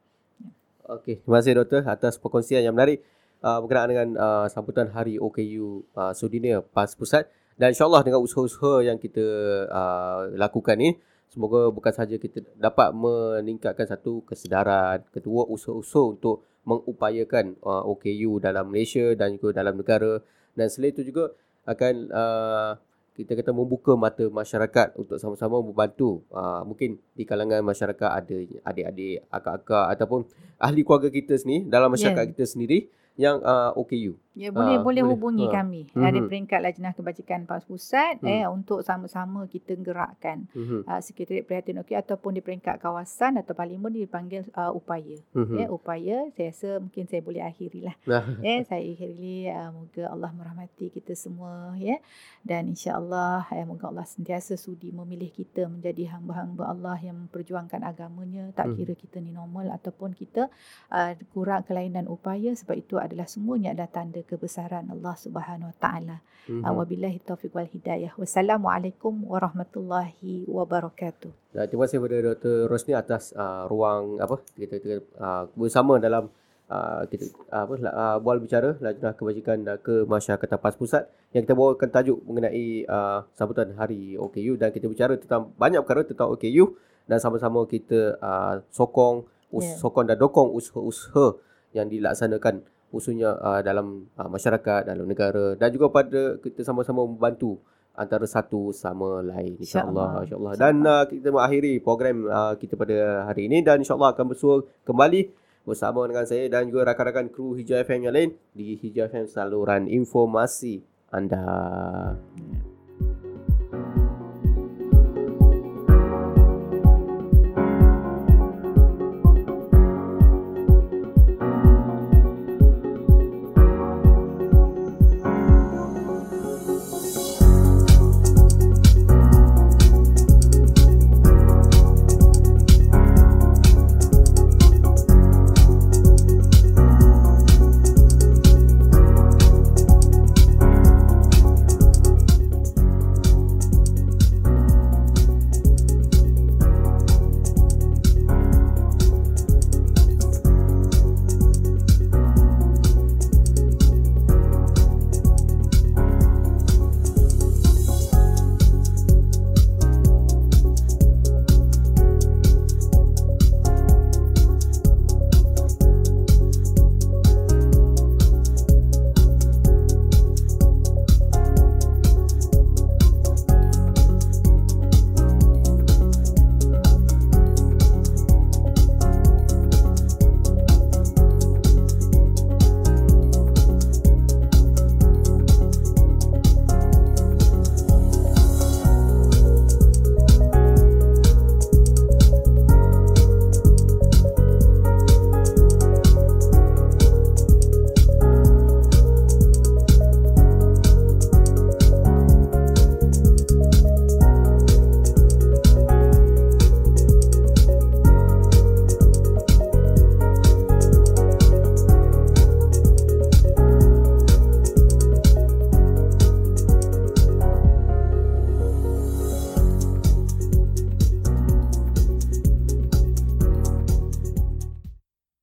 [0.92, 3.00] Okey, terima kasih doktor atas perkongsian yang menarik
[3.40, 8.84] uh, berkenaan dengan uh, sambutan Hari OKU uh, Sudinia PAS Pusat dan insyaAllah dengan usaha-usaha
[8.84, 9.24] yang kita
[9.72, 11.00] uh, lakukan ni
[11.32, 18.68] semoga bukan sahaja kita dapat meningkatkan satu kesedaran, kedua usaha-usaha untuk mengupayakan uh, OKU dalam
[18.68, 20.20] Malaysia dan juga dalam negara
[20.60, 21.32] dan selain itu juga
[21.64, 22.72] akan uh,
[23.12, 29.28] kita kata membuka mata masyarakat untuk sama-sama membantu uh, mungkin di kalangan masyarakat ada adik-adik,
[29.28, 30.20] akak-akak ataupun
[30.56, 32.32] ahli keluarga kita sendiri dalam masyarakat yeah.
[32.32, 32.78] kita sendiri
[33.20, 34.16] yang uh, OKU.
[34.32, 35.52] Ya boleh uh, boleh hubungi uh.
[35.52, 36.04] kami mm-hmm.
[36.04, 38.32] dari peringkat Lajnah Kebajikan PAS Pusat mm.
[38.32, 40.88] eh untuk sama-sama kita gerakkan mm-hmm.
[40.88, 45.20] uh, sekretariat prihatin okey ataupun di peringkat kawasan atau parlimen dipanggil uh, upaya.
[45.36, 45.58] Mm-hmm.
[45.60, 47.96] Ya upaya saya rasa mungkin saya boleh akhirilah.
[48.40, 52.00] ya saya akhiri uh, moga Allah merahmati kita semua ya
[52.42, 58.50] dan insya-Allah eh, moga Allah sentiasa sudi memilih kita menjadi hamba-hamba Allah yang memperjuangkan agamanya
[58.56, 58.76] tak mm.
[58.80, 60.48] kira kita ni normal ataupun kita
[60.90, 66.18] uh, kurang kelainan upaya sebab itu adalah semuanya adalah tanda kebesaran Allah Subhanahu Wa Taala.
[66.50, 66.74] Mm-hmm.
[66.74, 68.12] Wabillahi taufiq wal hidayah.
[68.18, 71.54] Wassalamualaikum warahmatullahi wabarakatuh.
[71.54, 72.56] Dan terima kasih kepada Dr.
[72.66, 76.34] Rosni atas uh, ruang apa kita kita uh, bersama dalam
[76.72, 81.04] uh, kita uh, apa uh, bual bicara lajnah kebajikan uh, ke masyarakat PAS Pusat
[81.36, 86.08] yang kita bawakan tajuk mengenai uh, sambutan hari OKU dan kita bicara tentang banyak perkara
[86.08, 86.74] tentang OKU
[87.06, 89.78] dan sama-sama kita uh, sokong us- yeah.
[89.78, 91.36] sokong dan dokong usaha-usaha
[91.76, 97.58] yang dilaksanakan khususnya uh, dalam uh, masyarakat, dalam negara dan juga pada kita sama-sama membantu
[97.96, 100.28] antara satu sama lain insyaallah.
[100.28, 100.54] insyaallah.
[100.60, 105.32] Dan uh, kita mengakhiri program uh, kita pada hari ini dan insyaallah akan bersua kembali
[105.62, 109.86] bersama dengan saya dan juga rakan-rakan kru Hijau FM yang lain di Hijau FM saluran
[109.88, 110.82] informasi
[111.12, 111.44] anda.